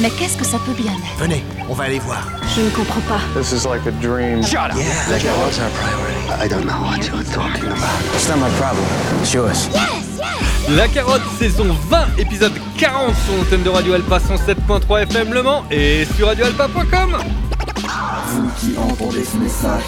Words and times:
Mais 0.00 0.10
qu'est-ce 0.10 0.36
que 0.36 0.44
ça 0.44 0.58
peut 0.64 0.72
bien 0.72 0.92
être? 0.92 1.18
Venez, 1.18 1.42
on 1.68 1.74
va 1.74 1.84
aller 1.84 1.98
voir. 1.98 2.28
Je 2.54 2.60
ne 2.62 2.70
comprends 2.70 3.00
pas. 3.00 3.20
This 3.34 3.52
is 3.52 3.66
like 3.66 3.84
a 3.86 3.90
dream. 4.00 4.44
Shut 4.44 4.70
up. 4.70 4.76
Yeah, 4.76 4.84
like 5.10 5.24
what's 5.24 5.58
our 5.58 5.70
priority? 5.70 6.44
I 6.44 6.48
don't 6.48 6.64
know 6.64 6.80
what 6.82 7.04
you're 7.04 7.24
talking 7.34 7.66
about. 7.66 8.14
It's 8.14 8.28
not 8.28 8.38
my 8.38 8.48
problem. 8.58 8.84
It's 9.20 9.32
yours. 9.32 9.68
La 10.68 10.86
carotte 10.86 11.22
saison 11.38 11.74
20 11.88 12.18
épisode 12.18 12.52
40 12.76 13.14
sur 13.24 13.36
l'antenne 13.36 13.62
de 13.64 13.70
Radio 13.70 13.94
Alpa 13.94 14.18
107.3 14.18 15.02
FM 15.02 15.32
Le 15.32 15.42
Mans 15.42 15.64
et 15.70 16.06
sur 16.16 16.28
radioalpa.com. 16.28 17.16
Vous 18.28 18.50
qui 18.60 18.78
entendez 18.78 19.24
ce 19.24 19.36
message, 19.38 19.82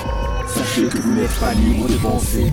sachez 0.49 0.89
que 0.89 0.99
vous 0.99 1.13
n'êtes 1.13 1.39
pas 1.39 1.53
libre 1.53 1.87
de 1.87 1.97
penser, 1.97 2.53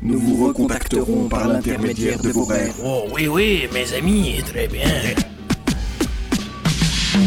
Nous 0.00 0.20
vous 0.20 0.46
recontacterons 0.46 1.28
par 1.28 1.48
l'intermédiaire 1.48 2.20
de 2.20 2.30
vos 2.30 2.44
rêves. 2.44 2.74
Oh 2.84 3.08
oui, 3.12 3.26
oui, 3.26 3.68
mes 3.72 3.92
amis, 3.94 4.42
très 4.46 4.68
bien. 4.68 4.88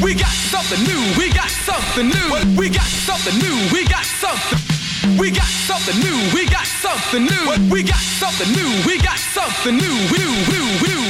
We 0.01 0.15
got 0.15 0.31
something 0.49 0.81
new, 0.87 1.19
we 1.19 1.29
got 1.29 1.49
something 1.65 2.07
new. 2.07 2.57
We 2.57 2.69
got 2.69 2.87
something 3.05 3.37
new, 3.39 3.57
we 3.73 3.83
got 3.83 4.05
something. 4.21 4.57
We 5.19 5.31
got 5.31 5.43
something 5.67 5.99
new, 5.99 6.33
we 6.33 6.45
got 6.45 6.65
something 6.81 7.23
new. 7.23 7.69
We 7.69 7.83
got 7.83 7.99
something 8.19 8.53
new, 8.53 8.87
we 8.87 8.97
got 8.99 9.19
something 9.33 9.75
new. 9.75 9.91
New, 9.91 9.97
new, 10.17 10.31
new, 10.47 10.71
new, 10.79 10.87
new, 10.87 11.00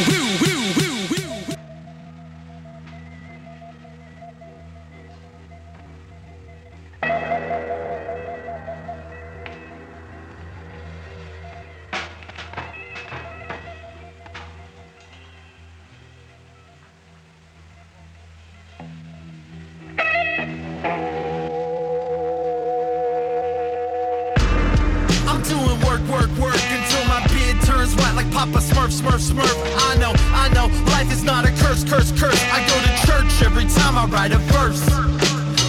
like 28.22 28.34
Papa 28.34 28.60
Smurf, 28.60 28.92
Smurf, 28.94 29.22
Smurf. 29.34 29.58
I 29.90 29.98
know, 29.98 30.14
I 30.34 30.50
know, 30.54 30.68
life 30.92 31.12
is 31.12 31.24
not 31.24 31.46
a 31.46 31.52
curse, 31.64 31.84
curse, 31.84 32.12
curse. 32.12 32.42
I 32.54 32.60
go 32.68 32.76
to 32.78 32.92
church 33.08 33.42
every 33.42 33.66
time 33.66 33.98
I 33.98 34.06
write 34.06 34.32
a 34.32 34.38
verse. 34.54 34.84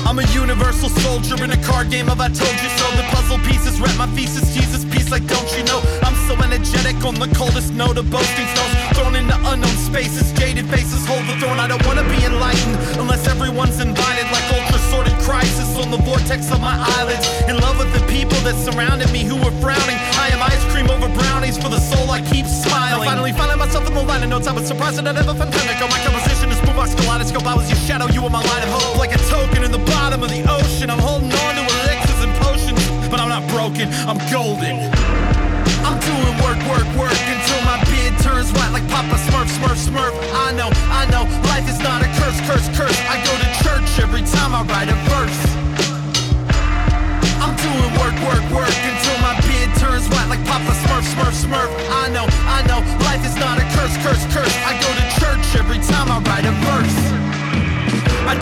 I'm 0.05 0.19
a 0.19 0.27
universal 0.33 0.91
soldier 1.01 1.43
in 1.43 1.53
a 1.53 1.61
card 1.65 1.91
game 1.91 2.11
of 2.11 2.21
I 2.21 2.29
told 2.29 2.57
you 2.61 2.71
so. 2.77 2.85
The 3.01 3.07
puzzle 3.15 3.39
pieces 3.49 3.81
wrap 3.81 3.97
my 3.97 4.07
thesis, 4.13 4.53
Jesus 4.53 4.85
piece 4.85 5.11
like 5.11 5.27
don't 5.27 5.49
you 5.57 5.65
know? 5.65 5.81
I'm 6.03 6.17
so 6.29 6.37
energetic 6.45 7.01
on 7.05 7.15
the 7.15 7.31
coldest 7.33 7.73
note 7.73 7.97
of 7.97 8.11
boasting 8.11 8.49
stones. 8.53 8.75
Thrown 8.99 9.17
into 9.17 9.37
unknown 9.49 9.77
spaces, 9.81 10.33
jaded 10.33 10.69
faces 10.69 11.07
hold 11.07 11.25
the 11.29 11.37
throne. 11.41 11.59
I 11.59 11.69
don't 11.69 11.85
wanna 11.87 12.05
be 12.05 12.21
enlightened 12.25 12.77
unless 13.01 13.27
everyone's 13.29 13.81
invited 13.81 14.27
like 14.29 14.45
ultra 14.53 14.79
sorted 14.93 15.17
crisis 15.25 15.79
on 15.79 15.91
the 15.91 15.99
vortex 16.05 16.51
of 16.53 16.61
my 16.61 16.77
eyelids. 16.99 17.25
In 17.49 17.57
love 17.57 17.79
with 17.79 17.93
the 17.97 18.05
people 18.13 18.37
that 18.45 18.57
surrounded 18.61 19.11
me 19.13 19.25
who 19.25 19.37
were 19.37 19.55
frowning. 19.63 19.97
I 20.21 20.29
am 20.35 20.43
ice 20.43 20.65
cream 20.73 20.91
over 20.91 21.09
brownies 21.09 21.57
for 21.57 21.71
the 21.71 21.81
myself 23.73 23.89
in 23.89 23.95
the 23.95 24.05
line 24.05 24.23
of 24.23 24.29
notes. 24.29 24.47
I 24.47 24.53
was 24.53 24.69
surprised 24.69 25.01
that 25.01 25.09
I'd 25.09 25.17
ever 25.17 25.33
found 25.33 25.49
technical. 25.49 25.89
My 25.89 25.97
composition 26.05 26.53
is 26.53 26.61
boombox 26.61 26.93
kaleidoscope. 26.93 27.49
I 27.49 27.57
was 27.57 27.73
your 27.73 27.81
shadow, 27.81 28.05
you 28.13 28.21
were 28.21 28.29
my 28.29 28.45
light 28.45 28.61
of 28.61 28.69
hope. 28.69 29.01
Like 29.01 29.17
a 29.17 29.21
token 29.33 29.65
in 29.65 29.73
the 29.73 29.81
bottom 29.89 30.21
of 30.21 30.29
the 30.29 30.45
ocean. 30.45 30.93
I'm 30.93 31.01
holding 31.01 31.33
on 31.33 31.53
to 31.57 31.65
elixirs 31.65 32.21
and 32.21 32.33
potions, 32.37 32.85
but 33.09 33.17
I'm 33.17 33.33
not 33.33 33.49
broken. 33.49 33.89
I'm 34.05 34.21
golden. 34.29 34.77
I'm 35.89 35.97
doing 36.05 36.37
work, 36.45 36.61
work, 36.69 36.85
work 37.01 37.17
until 37.17 37.61
my 37.65 37.81
beard 37.89 38.13
turns 38.21 38.53
white 38.53 38.77
like 38.77 38.85
Papa 38.93 39.17
Smurf, 39.25 39.49
Smurf, 39.49 39.81
Smurf. 39.89 40.13
I 40.37 40.53
know, 40.53 40.69
I 40.93 41.09
know, 41.09 41.25
life 41.49 41.65
is 41.65 41.81
not 41.81 42.05
a 42.05 42.09
curse, 42.21 42.37
curse, 42.45 42.69
curse. 42.77 42.99
I 43.09 43.17
go 43.25 43.33
to 43.41 43.49
church 43.65 43.89
every 44.05 44.21
time 44.37 44.53
I 44.53 44.69
write 44.69 44.93
a 44.93 44.99
verse. 45.09 45.41
I'm 47.41 47.57
doing 47.57 47.93
work, 47.97 48.17
work, 48.21 48.45
work 48.53 48.77
until 48.85 49.17
my 49.25 49.33
beard 49.49 49.73
turns 49.81 50.05
white 50.13 50.29
like 50.29 50.45
Papa 50.45 50.77
Smurf, 50.85 51.09
Smurf, 51.09 51.35
Smurf. 51.41 51.71
I 51.89 52.13
know, 52.13 52.22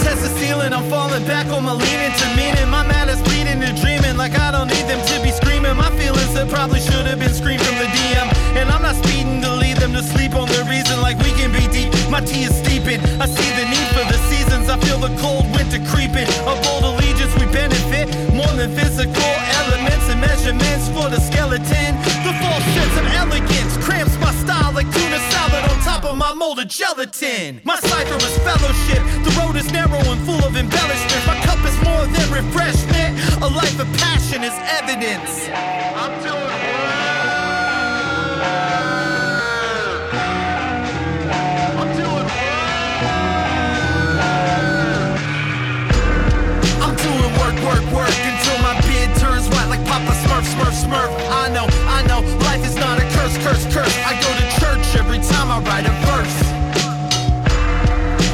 test 0.02 0.22
the 0.22 0.30
ceiling, 0.40 0.72
I'm 0.72 0.88
falling 0.88 1.24
back 1.24 1.46
on 1.48 1.64
my 1.64 1.72
leaning 1.72 2.12
to 2.12 2.26
meaning. 2.36 2.68
My 2.68 2.86
matters 2.86 3.20
bleeding 3.22 3.62
and 3.62 3.76
dreaming 3.80 4.16
like 4.16 4.38
I 4.38 4.50
don't 4.50 4.68
need 4.68 4.86
them 4.88 5.00
to 5.00 5.16
be 5.22 5.30
screaming. 5.30 5.76
My 5.76 5.90
feelings 5.96 6.34
that 6.34 6.48
probably 6.48 6.80
should 6.80 7.06
have 7.06 7.18
been 7.18 7.32
screamed 7.32 7.62
from 7.62 7.76
the 7.76 7.88
DM. 7.88 8.28
And 8.56 8.70
I'm 8.70 8.82
not 8.82 8.96
speeding 8.96 9.40
to 9.42 9.52
lead 9.56 9.76
them 9.78 9.92
to 9.92 10.02
sleep 10.02 10.34
on 10.34 10.48
the 10.48 10.64
reason 10.68 11.00
like 11.00 11.18
we 11.18 11.32
can 11.36 11.52
be 11.52 11.64
deep. 11.68 11.92
My 12.10 12.20
tea 12.20 12.44
is 12.44 12.54
steeping. 12.56 13.00
I 13.20 13.26
see 13.26 13.50
the 13.56 13.66
need 13.68 13.88
for 13.96 14.04
the 14.08 14.18
seasons. 14.30 14.68
I 14.68 14.76
feel 14.80 14.98
the 14.98 15.12
cold 15.20 15.46
winter 15.54 15.80
creeping. 15.92 16.28
A 16.48 16.54
bold 16.64 16.84
allegiance, 16.84 17.32
we 17.36 17.46
benefit 17.52 18.08
more 18.32 18.52
than 18.56 18.72
physical 18.74 19.32
elements 19.60 20.06
and 20.08 20.20
measurements 20.20 20.88
for 20.94 21.08
the 21.08 21.20
skeleton. 21.20 21.90
The 22.24 22.32
false 22.40 22.66
sense 22.76 22.99
on 26.10 26.18
top 26.18 26.32
of 26.32 26.56
my 26.56 26.64
gelatin. 26.64 27.60
My 27.64 27.76
cipher 27.76 28.16
is 28.16 28.36
fellowship. 28.38 29.02
The 29.24 29.30
road 29.40 29.56
is 29.56 29.70
narrow 29.72 29.98
and 29.98 30.20
full 30.26 30.42
of 30.44 30.56
embellishments. 30.56 31.26
My 31.26 31.38
cup 31.44 31.58
is 31.64 31.76
more 31.84 32.06
than 32.06 32.26
refreshment. 32.32 33.18
A 33.42 33.48
life 33.48 33.78
of 33.78 33.86
passion 33.98 34.42
is 34.42 34.54
evidence. 34.80 35.48
Write 55.70 55.86
a 55.86 55.94
verse. 56.10 56.38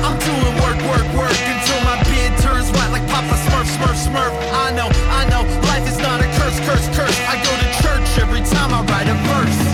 I'm 0.01 0.17
doing 0.25 0.55
work, 0.65 0.81
work, 0.89 1.07
work 1.21 1.39
until 1.53 1.81
my 1.85 1.97
beard 2.09 2.33
turns 2.41 2.71
white 2.73 2.91
like 2.97 3.07
Papa 3.13 3.37
Smurf, 3.45 3.69
Smurf, 3.77 3.99
Smurf. 4.09 4.33
I 4.65 4.71
know, 4.73 4.89
I 5.13 5.23
know, 5.29 5.43
life 5.69 5.87
is 5.87 5.99
not 5.99 6.21
a 6.21 6.29
curse, 6.39 6.59
curse, 6.61 6.89
curse. 6.97 7.19
I 7.29 7.37
go 7.45 7.53
to 7.63 7.69
church 7.83 8.09
every 8.25 8.41
time 8.41 8.73
I 8.73 8.81
write 8.89 9.09
a 9.09 9.17
verse. 9.29 9.66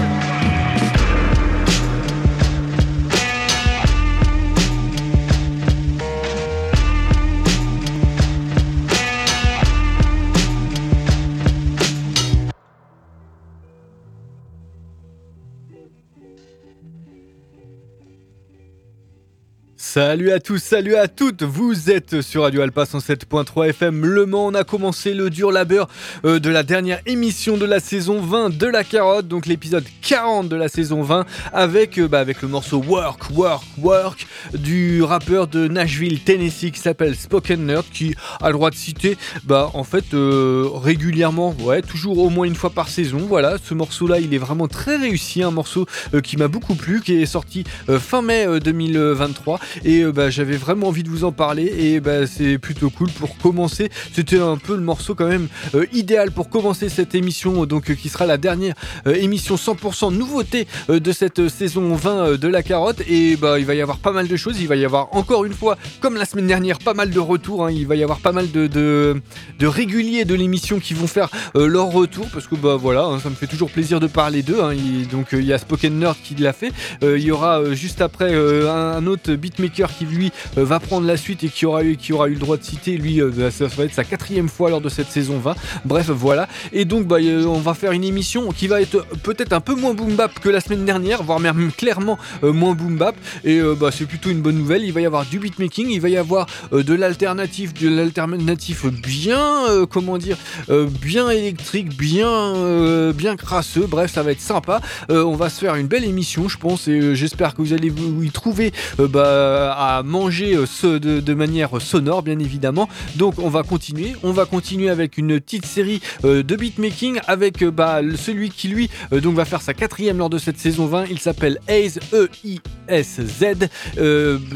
Salut 19.95 20.33
à 20.33 20.41
tous, 20.41 20.57
salut 20.57 20.95
à 20.95 21.07
toutes, 21.07 21.43
vous 21.43 21.91
êtes 21.91 22.23
sur 22.23 22.45
Radio 22.45 22.63
Alpa 22.63 22.85
107.3 22.85 23.69
FM 23.69 24.07
Le 24.07 24.25
Mans, 24.25 24.47
on 24.47 24.55
a 24.55 24.65
commencé 24.65 25.13
le 25.13 25.29
dur 25.29 25.53
labeur 25.53 25.87
euh, 26.25 26.39
de 26.39 26.49
la 26.49 26.63
dernière 26.63 27.03
émission 27.05 27.59
de 27.59 27.67
la 27.67 27.79
saison 27.79 28.19
20 28.23 28.57
de 28.57 28.67
la 28.67 28.85
carotte, 28.85 29.29
donc 29.29 29.45
l'épisode 29.45 29.85
40 30.01 30.49
de 30.49 30.57
la 30.57 30.69
saison 30.69 31.03
20 31.03 31.27
avec, 31.53 31.99
euh, 31.99 32.09
bah, 32.09 32.21
avec 32.21 32.41
le 32.41 32.49
morceau 32.49 32.79
Work, 32.79 33.33
Work, 33.33 33.65
Work 33.83 34.27
du 34.55 35.03
rappeur 35.03 35.47
de 35.47 35.69
Nashville, 35.69 36.21
Tennessee 36.21 36.71
qui 36.73 36.81
s'appelle 36.81 37.15
Spoken 37.15 37.67
Nerd 37.67 37.85
qui 37.93 38.15
a 38.41 38.47
le 38.47 38.55
droit 38.55 38.71
de 38.71 38.77
citer 38.77 39.19
bah, 39.45 39.71
en 39.75 39.85
fait 39.85 40.15
euh, 40.15 40.71
régulièrement, 40.73 41.55
ouais, 41.61 41.83
toujours 41.83 42.17
au 42.17 42.31
moins 42.31 42.47
une 42.47 42.55
fois 42.55 42.71
par 42.71 42.89
saison, 42.89 43.19
voilà, 43.29 43.57
ce 43.63 43.75
morceau 43.75 44.07
là 44.07 44.21
il 44.21 44.33
est 44.33 44.39
vraiment 44.39 44.69
très 44.69 44.97
réussi, 44.97 45.43
un 45.43 45.51
morceau 45.51 45.85
qui 46.23 46.39
m'a 46.39 46.49
beaucoup 46.49 46.77
plu, 46.77 47.03
qui 47.03 47.21
est 47.21 47.27
sorti 47.27 47.65
fin 47.99 48.23
mai 48.23 48.47
euh, 48.47 48.59
2023 48.59 49.61
et 49.85 50.05
bah, 50.05 50.31
j'avais 50.31 50.57
vraiment 50.57 50.89
envie 50.89 51.03
de 51.03 51.09
vous 51.09 51.25
en 51.25 51.33
parler 51.33 51.73
et 51.77 52.01
bah, 52.01 52.27
c'est 52.27 52.59
plutôt 52.59 52.91
cool 52.91 53.11
pour 53.11 53.37
commencer. 53.39 53.91
C'était 54.13 54.39
un 54.39 54.57
peu 54.57 54.75
le 54.75 54.83
morceau 54.83 55.15
quand 55.15 55.29
même 55.29 55.49
idéal 55.93 56.31
pour 56.31 56.49
commencer 56.49 56.89
cette 56.89 57.15
émission, 57.15 57.67
donc 57.67 57.95
qui 57.95 58.09
sera 58.09 58.27
la 58.27 58.37
dernière 58.37 58.75
émission 59.07 59.57
100% 59.57 60.15
nouveauté 60.15 60.67
de 60.89 61.13
cette 61.13 61.49
saison 61.49 61.95
20 61.95 62.39
de 62.39 62.49
la 62.49 62.63
carotte 62.63 63.03
et 63.09 63.37
bah, 63.37 63.59
il 63.59 63.67
va 63.67 63.75
y 63.75 63.81
avoir 63.81 63.99
pas 63.99 64.13
mal 64.13 64.29
de 64.29 64.37
choses. 64.37 64.61
Il 64.61 64.69
va 64.69 64.77
y 64.77 64.85
avoir 64.85 65.15
encore 65.15 65.45
une 65.45 65.53
fois, 65.53 65.77
comme 66.01 66.17
la 66.17 66.25
semaine 66.25 66.47
dernière, 66.47 66.79
pas 66.79 66.95
mal 66.95 67.11
de 67.11 67.21
retours. 67.21 67.67
Hein. 67.67 67.73
Il 67.73 67.87
va 67.87 67.97
y 67.97 68.03
avoir 68.03 68.21
pas 68.21 68.33
mal 68.33 68.51
de, 68.51 69.21
réguliers 69.61 70.25
de 70.25 70.35
l'émission 70.35 70.79
qui 70.81 70.95
vont 70.95 71.07
faire 71.07 71.29
euh, 71.57 71.67
leur 71.67 71.87
retour 71.87 72.27
parce 72.33 72.47
que 72.47 72.55
bah 72.55 72.77
voilà, 72.77 73.05
hein, 73.05 73.21
ça 73.21 73.31
me 73.31 73.35
fait 73.35 73.47
toujours 73.47 73.71
plaisir 73.71 74.01
de 74.01 74.07
parler 74.07 74.43
d'eux. 74.43 74.63
Hein. 74.63 74.75
donc 75.11 75.35
euh, 75.35 75.41
il 75.41 75.47
y 75.47 75.53
a 75.53 75.59
Spoken 75.59 75.99
Nerd 75.99 76.17
qui 76.23 76.35
l'a 76.35 76.53
fait. 76.53 76.73
Euh, 77.03 77.19
il 77.19 77.25
y 77.25 77.31
aura 77.31 77.73
juste 77.75 78.01
après 78.01 78.35
un, 78.35 79.07
autre 79.07 79.33
beatmaker 79.35 79.72
qui 79.73 80.05
lui 80.05 80.33
va 80.57 80.81
prendre 80.81 81.07
la 81.07 81.17
suite 81.17 81.45
et 81.45 81.49
qui 81.49 81.67
aura 81.67 81.85
eu 81.85 81.97
qui 81.97 82.13
aura 82.13 82.29
eu 82.29 82.35
le 82.35 82.39
droit 82.39 82.57
de 82.57 82.63
citer. 82.63 82.97
Lui, 82.97 83.21
bah, 83.21 83.51
ça 83.51 83.67
va 83.67 83.85
être 83.85 83.95
sa 83.95 84.05
quatrième 84.05 84.49
fois 84.49 84.71
lors 84.71 84.81
de 84.81 84.89
cette 84.89 85.09
saison 85.09 85.39
20. 85.39 85.55
Bref, 85.85 86.11
voilà. 86.11 86.49
Et 86.73 86.85
donc 86.85 87.07
bah, 87.07 87.17
on 87.47 87.59
va 87.59 87.75
faire 87.75 87.93
une 87.93 88.05
émission 88.05 88.51
qui 88.53 88.69
va 88.69 88.81
être 88.81 89.07
peut-être 89.23 89.53
un 89.53 89.61
peu 89.61 89.75
moins 89.75 89.95
boom 89.95 90.15
bap 90.15 90.39
que 90.39 90.49
la 90.49 90.61
semaine 90.61 90.85
dernière, 90.85 91.23
voire 91.23 91.41
même 91.41 91.71
clairement 91.73 92.19
moins 92.43 92.75
boom 92.75 92.97
bap. 92.97 93.17
Et 93.45 93.61
bah, 93.79 93.91
c'est 93.93 94.07
plutôt 94.07 94.31
une 94.31 94.41
bonne 94.41 94.59
nouvelle. 94.59 94.85
Il 94.85 94.93
va 94.93 95.01
y 95.01 95.07
avoir 95.07 95.27
du 95.27 95.39
beatmaking, 95.39 95.91
il 95.91 96.01
va 96.01 96.09
y 96.09 96.17
avoir 96.17 96.47
de 96.73 96.95
l'alternative, 96.95 97.73
de 97.73 97.89
l'alternative 97.89 98.91
bien, 98.91 99.69
euh, 99.69 99.87
comment 99.87 100.19
dire, 100.19 100.37
euh, 100.71 100.89
bien 101.01 101.31
électrique, 101.31 101.97
bien, 101.97 102.29
euh, 102.29 103.13
bien 103.13 103.37
crasseux. 103.37 103.87
Bref, 103.87 104.13
ça 104.13 104.23
va 104.23 104.33
être 104.33 104.41
sympa. 104.41 104.81
on 105.09 105.35
va 105.35 105.49
se 105.49 105.61
faire 105.61 105.75
une 105.77 105.87
belle 105.87 106.05
émission, 106.05 106.49
je 106.49 106.59
pense, 106.59 106.89
et 106.89 107.15
j'espère 107.15 107.55
que 107.55 107.63
vous 107.63 107.73
allez 107.73 107.91
vous 107.91 108.23
y 108.23 108.31
trouver 108.31 108.73
bah, 108.99 109.62
à 109.71 110.03
manger 110.05 110.57
de, 110.57 110.99
de, 110.99 111.35
manière 111.35 111.81
sonore, 111.81 112.23
bien 112.23 112.39
évidemment. 112.39 112.89
Donc, 113.17 113.39
on 113.39 113.49
va 113.49 113.63
continuer. 113.63 114.15
On 114.23 114.33
va 114.33 114.45
continuer 114.45 114.91
avec 114.91 115.19
une 115.19 115.41
petite 115.41 115.67
série 115.67 116.01
de 116.23 116.57
beatmaking 116.57 117.21
avec 117.27 117.65
bah, 117.65 118.01
celui 118.17 118.51
qui 118.51 118.69
lui 118.69 118.91
donc 119.11 119.35
va 119.35 119.45
faire 119.45 119.63
sa 119.63 119.75
quatrième 119.75 120.19
lors 120.19 120.31
de 120.31 120.39
cette 120.39 120.59
saison 120.59 120.87
20. 120.87 121.07
Il 121.11 121.19
s'appelle 121.19 121.59
Ace 121.69 121.99
E 122.13 122.29
I 122.45 122.61
S 122.89 123.21
Z. 123.21 123.69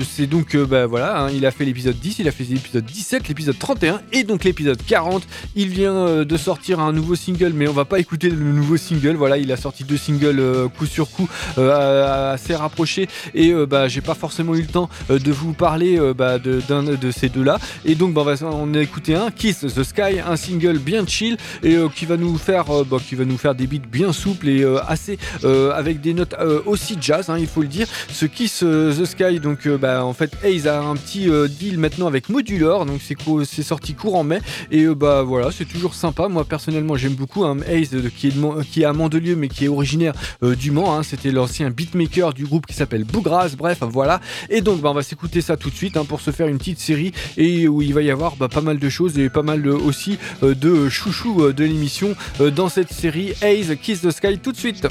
c'est 0.03 0.27
donc 0.27 0.57
bah, 0.57 0.87
voilà, 0.87 1.23
hein, 1.23 1.31
il 1.35 1.47
a 1.47 1.51
fait 1.51 1.65
l'épisode 1.65 1.97
10, 1.99 2.19
il 2.21 2.29
a 2.29 2.33
fait 2.33 2.45
l'épisode 2.45 2.85
17, 2.85 3.29
l'épisode 3.29 3.59
31 3.59 4.01
et 4.13 4.25
donc 4.25 4.45
l'épisode 4.45 4.81
40. 4.85 5.23
Il 5.55 5.69
vient 5.69 5.95
euh, 5.95 6.25
de 6.25 6.37
sortir 6.37 6.81
un 6.81 6.93
nouveau 6.93 7.15
single, 7.15 7.53
mais 7.55 7.69
on 7.69 7.73
va 7.73 7.85
pas 7.85 7.99
écouter 7.99 8.31
le 8.31 8.37
nouveau 8.37 8.77
single. 8.77 9.15
Voilà, 9.17 9.39
il 9.39 9.51
a 9.53 9.57
sorti 9.57 9.85
deux 9.85 9.97
singles 9.97 10.39
euh, 10.39 10.69
coup 10.69 10.87
sur 10.87 11.11
coup 11.11 11.29
euh, 11.59 12.33
assez 12.33 12.55
rapprochés 12.55 13.09
et 13.35 13.53
bah, 13.67 13.89
j'ai 13.89 14.01
pas 14.01 14.15
forcément 14.15 14.55
eu 14.55 14.63
le 14.63 14.67
temps 14.67 14.89
de 15.09 15.33
vous 15.33 15.53
parler 15.53 15.99
bah, 16.17 16.39
de, 16.39 16.61
d'un 16.69 16.83
de 16.83 17.11
ces 17.11 17.29
deux-là. 17.29 17.59
Et 17.85 17.95
donc 17.95 18.15
bah, 18.15 18.25
on 18.43 18.75
a 18.75 18.81
écouté 18.81 19.15
un 19.15 19.31
Kiss 19.31 19.61
the 19.61 19.83
Sky, 19.83 20.21
un 20.27 20.37
single 20.37 20.79
bien 20.79 21.07
chill 21.07 21.37
et 21.63 21.77
qui 21.95 22.07
va 22.07 22.17
nous 22.17 22.37
faire 22.39 22.67
bah, 22.85 22.99
qui 23.07 23.15
va 23.15 23.25
nous 23.25 23.39
faire 23.39 23.55
des 23.55 23.67
beats 23.67 23.89
bien 23.91 24.13
souples 24.13 24.49
et 24.49 24.65
assez 24.87 25.19
avec 25.45 26.01
des 26.01 26.15
notes 26.15 26.35
aussi 26.67 26.97
jazz, 27.01 27.29
hein, 27.31 27.39
il 27.39 27.47
faut 27.47 27.63
le 27.63 27.69
dire. 27.69 27.87
Ce 28.11 28.27
Kiss 28.27 28.61
the 28.61 29.05
Sky, 29.05 29.41
donc 29.41 29.69
bah, 29.69 30.05
en 30.05 30.13
fait, 30.13 30.33
Hayes 30.43 30.69
a 30.69 30.81
un 30.81 30.97
petit 30.97 31.29
deal 31.59 31.79
maintenant 31.79 32.07
avec 32.07 32.29
Modular, 32.29 32.87
donc 32.87 33.01
c'est, 33.03 33.63
sorti 33.63 33.95
courant 33.95 34.25
mai 34.25 34.41
et 34.71 34.85
euh, 34.85 34.95
bah 34.95 35.23
voilà, 35.23 35.51
c'est 35.51 35.65
toujours 35.65 35.95
sympa. 35.95 36.29
Moi 36.29 36.45
personnellement, 36.45 36.97
j'aime 36.97 37.15
beaucoup 37.15 37.45
un 37.45 37.59
Ace 37.63 37.91
qui, 38.17 38.29
est 38.29 38.35
qui 38.71 38.83
est 38.83 38.85
à 38.85 38.93
Mandelieu 38.93 39.37
mais 39.37 39.49
qui 39.49 39.65
est 39.65 39.69
originaire 39.69 40.13
euh, 40.43 40.55
du 40.55 40.71
Mans. 40.71 40.97
Hein. 40.97 41.03
C'était 41.03 41.31
l'ancien 41.31 41.71
beatmaker 41.71 42.33
du 42.33 42.45
groupe 42.45 42.67
qui 42.67 42.75
s'appelle 42.75 43.05
Bougras. 43.05 43.55
Bref, 43.57 43.79
voilà. 43.83 44.21
Et 44.51 44.61
donc 44.61 44.81
bah, 44.87 44.93
on 44.93 44.95
va 44.95 45.03
s'écouter 45.03 45.41
ça 45.41 45.57
tout 45.57 45.69
de 45.69 45.75
suite 45.75 45.97
hein, 45.97 46.05
pour 46.05 46.21
se 46.21 46.31
faire 46.31 46.47
une 46.47 46.59
petite 46.59 46.79
série 46.79 47.11
et 47.37 47.67
où 47.67 47.83
il 47.83 47.93
va 47.93 48.03
y 48.03 48.11
avoir 48.13 48.37
bah, 48.37 48.47
pas 48.47 48.61
mal 48.61 48.79
de 48.79 48.89
choses 48.89 49.19
et 49.19 49.29
pas 49.29 49.43
mal 49.43 49.67
aussi 49.67 50.17
euh, 50.45 50.55
de 50.55 50.89
chouchou 50.89 51.53
de 51.53 51.65
l'émission 51.65 52.15
dans 52.55 52.69
cette 52.69 52.93
série 52.93 53.33
Ace 53.43 53.75
Kiss 53.83 54.03
the 54.03 54.13
Sky 54.13 54.39
tout 54.39 54.53
de 54.53 54.57
suite. 54.57 54.87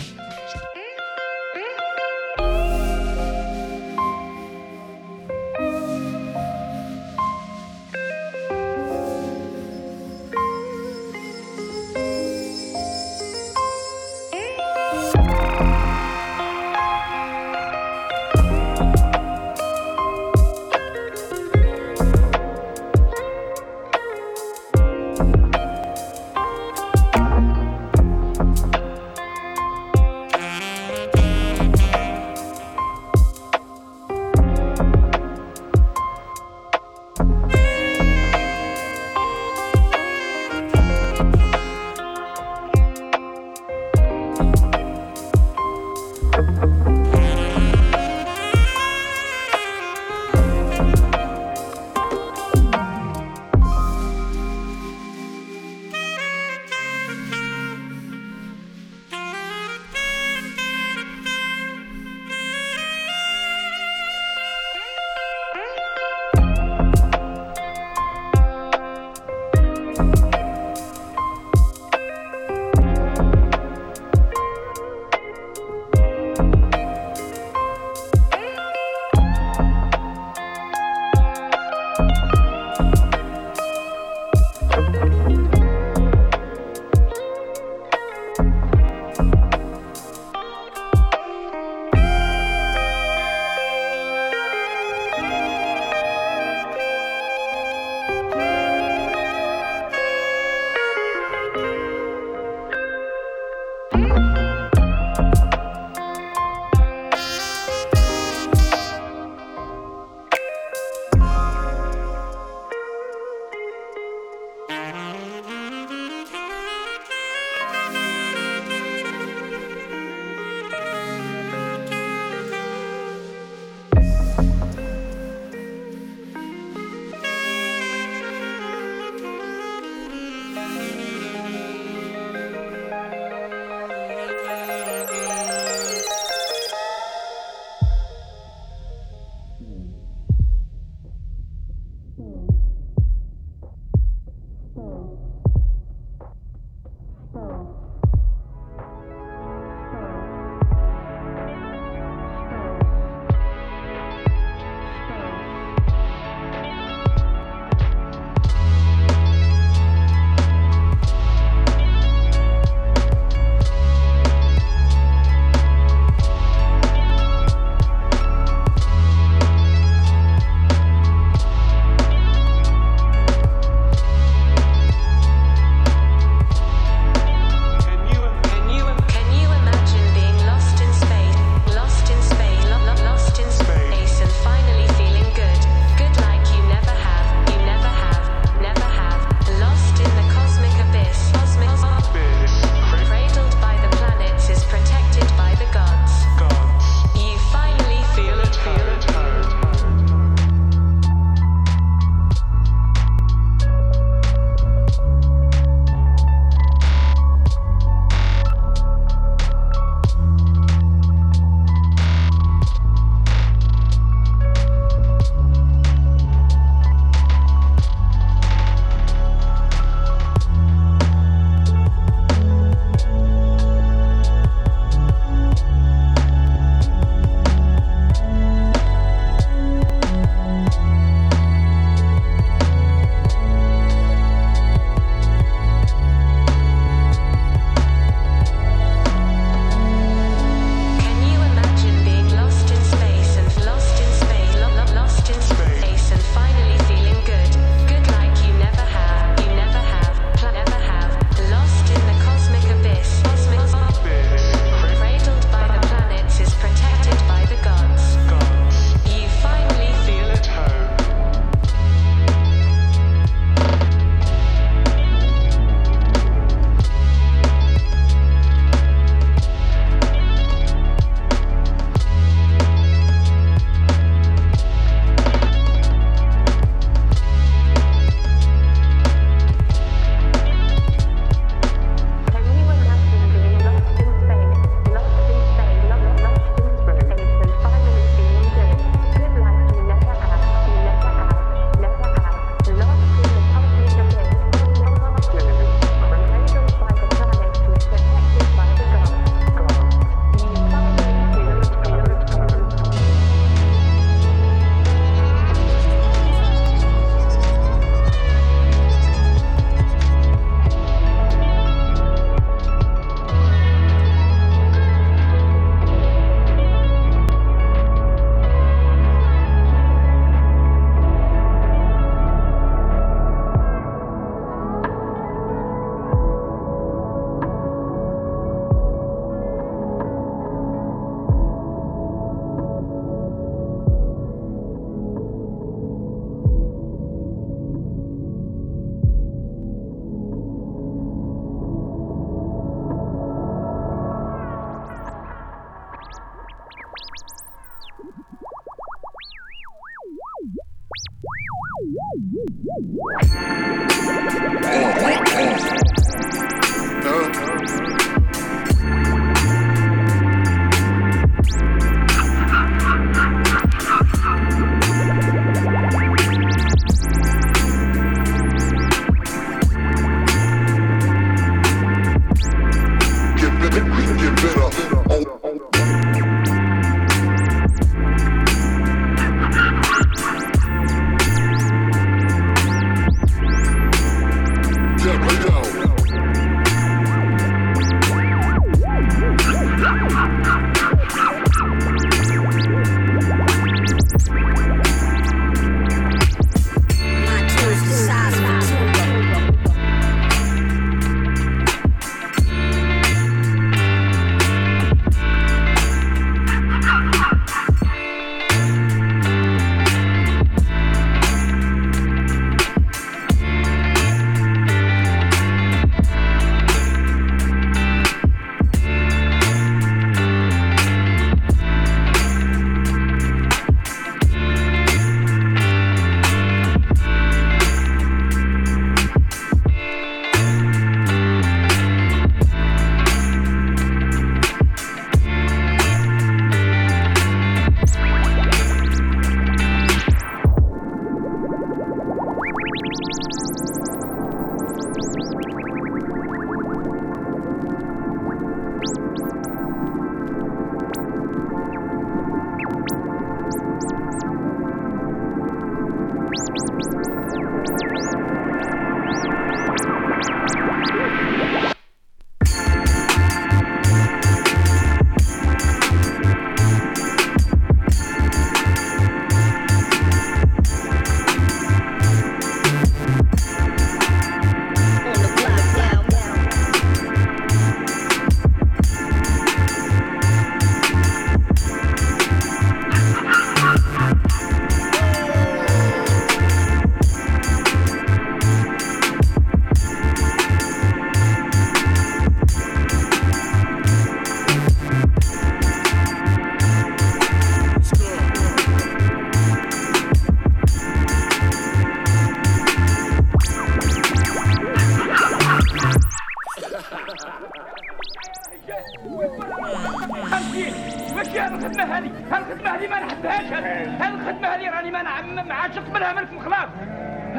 أنا 516.12 516.21
منكم 516.21 516.39
خلاص. 516.39 516.69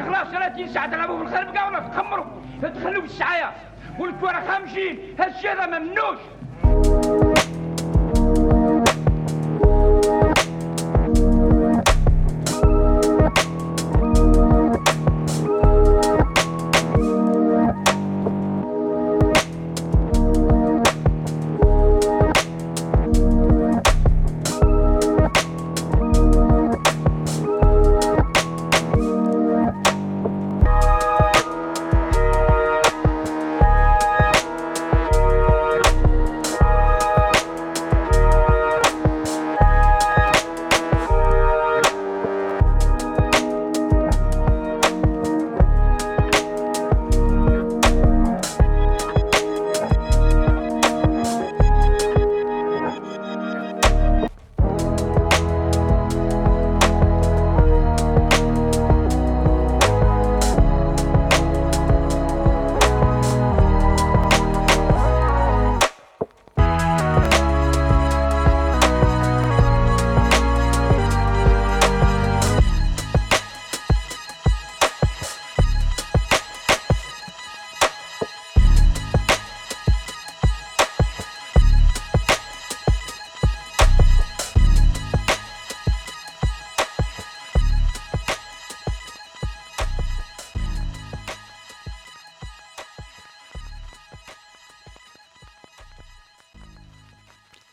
خلاص 0.05 0.27
30 0.27 0.67
ساعه 0.67 0.91
تلعبوا 0.91 1.19
بالخربقه 1.19 1.67
ولا 1.67 1.79
تخمروا 1.79 2.25
تخلوا 2.61 3.01
بالسعايه 3.01 3.51
والكره 3.99 4.43
خامشين 4.47 5.15
هالشيء 5.19 5.67
ممنوش. 5.67 6.19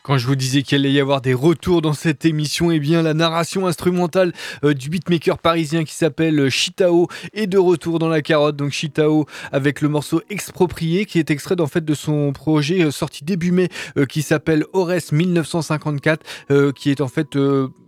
Quand 0.05 0.19
je 0.19 0.27
vous 0.27 0.35
disais 0.35 0.61
qu'il 0.61 0.77
allait 0.77 0.91
y 0.91 0.99
avoir 0.99 1.19
des 1.19 1.33
retours 1.33 1.81
dans 1.81 1.93
cette 1.93 2.25
émission, 2.25 2.69
eh 2.69 2.79
bien 2.79 3.01
la 3.01 3.15
narration 3.15 3.65
instrumentale 3.65 4.33
euh, 4.63 4.75
du 4.75 4.91
beatmaker 4.91 5.39
parisien 5.39 5.83
qui 5.83 5.95
s'appelle 5.95 6.39
euh, 6.39 6.49
Chitao 6.51 7.07
est 7.33 7.47
de 7.47 7.57
retour 7.57 7.97
dans 7.97 8.07
la 8.07 8.21
carotte. 8.21 8.55
Donc 8.55 8.69
Chitao 8.69 9.25
avec 9.51 9.81
le 9.81 9.89
morceau 9.89 10.21
Exproprié 10.29 11.05
qui 11.05 11.17
est 11.17 11.31
extrait 11.31 11.59
en 11.59 11.65
fait 11.65 11.83
de 11.83 11.95
son 11.95 12.33
projet 12.33 12.83
euh, 12.83 12.91
sorti 12.91 13.25
début 13.25 13.51
mai 13.51 13.69
qui 14.07 14.21
s'appelle 14.21 14.65
Ores 14.73 15.11
1954 15.11 16.73
qui 16.75 16.91
est 16.91 17.01
en 17.01 17.07
fait 17.07 17.35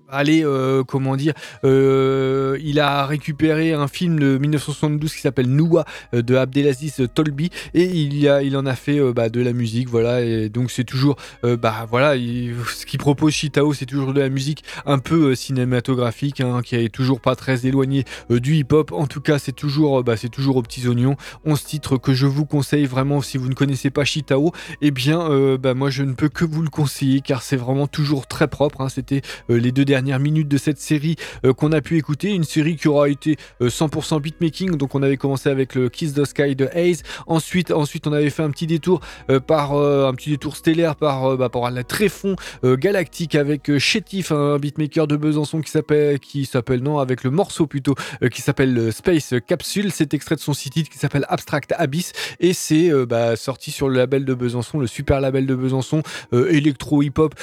allez, 0.09 0.43
euh, 0.43 0.83
comment 0.83 1.15
dire, 1.15 1.33
euh, 1.63 2.57
il 2.63 2.79
a 2.79 3.05
récupéré 3.05 3.73
un 3.73 3.87
film 3.87 4.19
de 4.19 4.37
1972 4.37 5.13
qui 5.13 5.21
s'appelle 5.21 5.47
Noua 5.47 5.85
de 6.13 6.35
Abdelaziz 6.35 7.07
Tolbi 7.13 7.49
et 7.73 7.83
il, 7.83 8.27
a, 8.27 8.41
il 8.43 8.55
en 8.57 8.65
a 8.65 8.75
fait 8.75 8.99
bah, 9.13 9.29
de 9.29 9.41
la 9.41 9.53
musique, 9.53 9.89
voilà. 9.89 10.21
Et 10.21 10.49
donc 10.49 10.71
c'est 10.71 10.83
toujours, 10.83 11.17
bah 11.43 11.85
voilà, 11.89 12.13
ce 12.15 12.85
qu'il 12.85 12.99
propose 12.99 13.33
Shitao, 13.33 13.73
c'est 13.73 13.85
toujours 13.85 14.13
de 14.13 14.21
la 14.21 14.29
musique 14.29 14.63
un 14.85 14.99
peu 14.99 15.35
cinématographique, 15.35 16.41
hein, 16.41 16.61
qui 16.63 16.75
est 16.75 16.89
toujours 16.89 17.19
pas 17.19 17.35
très 17.35 17.65
éloigné 17.65 18.05
du 18.29 18.55
hip-hop. 18.55 18.91
En 18.91 19.07
tout 19.07 19.21
cas, 19.21 19.39
c'est 19.39 19.55
toujours, 19.55 20.03
bah, 20.03 20.17
c'est 20.17 20.29
toujours 20.29 20.57
aux 20.57 20.61
petits 20.61 20.87
oignons. 20.87 21.15
11 21.45 21.63
titres 21.63 21.97
que 21.97 22.13
je 22.13 22.25
vous 22.25 22.45
conseille 22.45 22.85
vraiment 22.85 23.21
si 23.21 23.37
vous 23.37 23.49
ne 23.49 23.53
connaissez 23.53 23.89
pas 23.89 24.05
Shitao, 24.05 24.51
et 24.81 24.87
eh 24.87 24.91
bien, 24.91 25.57
bah, 25.57 25.73
moi 25.73 25.89
je 25.89 26.03
ne 26.03 26.13
peux 26.13 26.29
que 26.29 26.45
vous 26.45 26.61
le 26.61 26.69
conseiller 26.69 27.21
car 27.21 27.41
c'est 27.41 27.57
vraiment 27.57 27.87
toujours 27.87 28.27
très 28.27 28.47
propre. 28.47 28.81
Hein. 28.81 28.89
C'était 28.89 29.21
les 29.49 29.71
deux 29.71 29.85
dernières 29.97 30.19
minutes 30.19 30.47
de 30.47 30.57
cette 30.57 30.77
série 30.77 31.15
euh, 31.43 31.53
qu'on 31.53 31.71
a 31.71 31.81
pu 31.81 31.97
écouter. 31.97 32.31
Une 32.31 32.43
série 32.43 32.75
qui 32.75 32.87
aura 32.87 33.09
été 33.09 33.37
100% 33.61 34.15
euh, 34.15 34.19
beatmaking. 34.19 34.77
Donc 34.77 34.93
on 34.93 35.01
avait 35.01 35.17
commencé 35.17 35.49
avec 35.49 35.73
le 35.73 35.89
Kiss 35.89 36.13
the 36.13 36.25
Sky 36.25 36.55
de 36.55 36.67
Haze. 36.67 37.01
Ensuite, 37.25 37.71
ensuite 37.71 38.05
on 38.05 38.13
avait 38.13 38.29
fait 38.29 38.43
un 38.43 38.51
petit 38.51 38.67
détour 38.67 39.01
euh, 39.29 39.39
par 39.39 39.73
un 39.73 40.13
petit 40.13 40.29
détour 40.29 40.55
stellaire 40.55 40.95
par, 40.95 41.37
bah, 41.37 41.49
par 41.49 41.69
la 41.71 41.83
tréfond 41.83 42.35
galactique 42.63 43.35
avec 43.35 43.77
Chétif, 43.77 44.31
un 44.31 44.57
beatmaker 44.57 45.07
de 45.07 45.15
Besançon 45.15 45.61
qui 45.61 45.71
s'appelle 45.71 46.19
qui 46.19 46.45
s'appelle 46.45 46.81
non 46.81 46.99
avec 46.99 47.23
le 47.23 47.31
morceau 47.31 47.67
plutôt 47.67 47.95
qui 48.31 48.41
s'appelle 48.41 48.91
Space 48.91 49.33
Capsule. 49.45 49.91
C'est 49.91 50.13
extrait 50.13 50.35
de 50.35 50.41
son 50.41 50.53
site 50.53 50.89
qui 50.89 50.97
s'appelle 50.97 51.25
Abstract 51.29 51.73
Abyss 51.77 52.13
et 52.39 52.53
c'est 52.53 52.91
bah, 53.05 53.35
sorti 53.35 53.71
sur 53.71 53.89
le 53.89 53.95
label 53.95 54.25
de 54.25 54.33
Besançon, 54.33 54.79
le 54.79 54.87
super 54.87 55.21
label 55.21 55.45
de 55.45 55.55
Besançon, 55.55 56.01
électro 56.31 57.01
hip 57.01 57.13
hop 57.17 57.35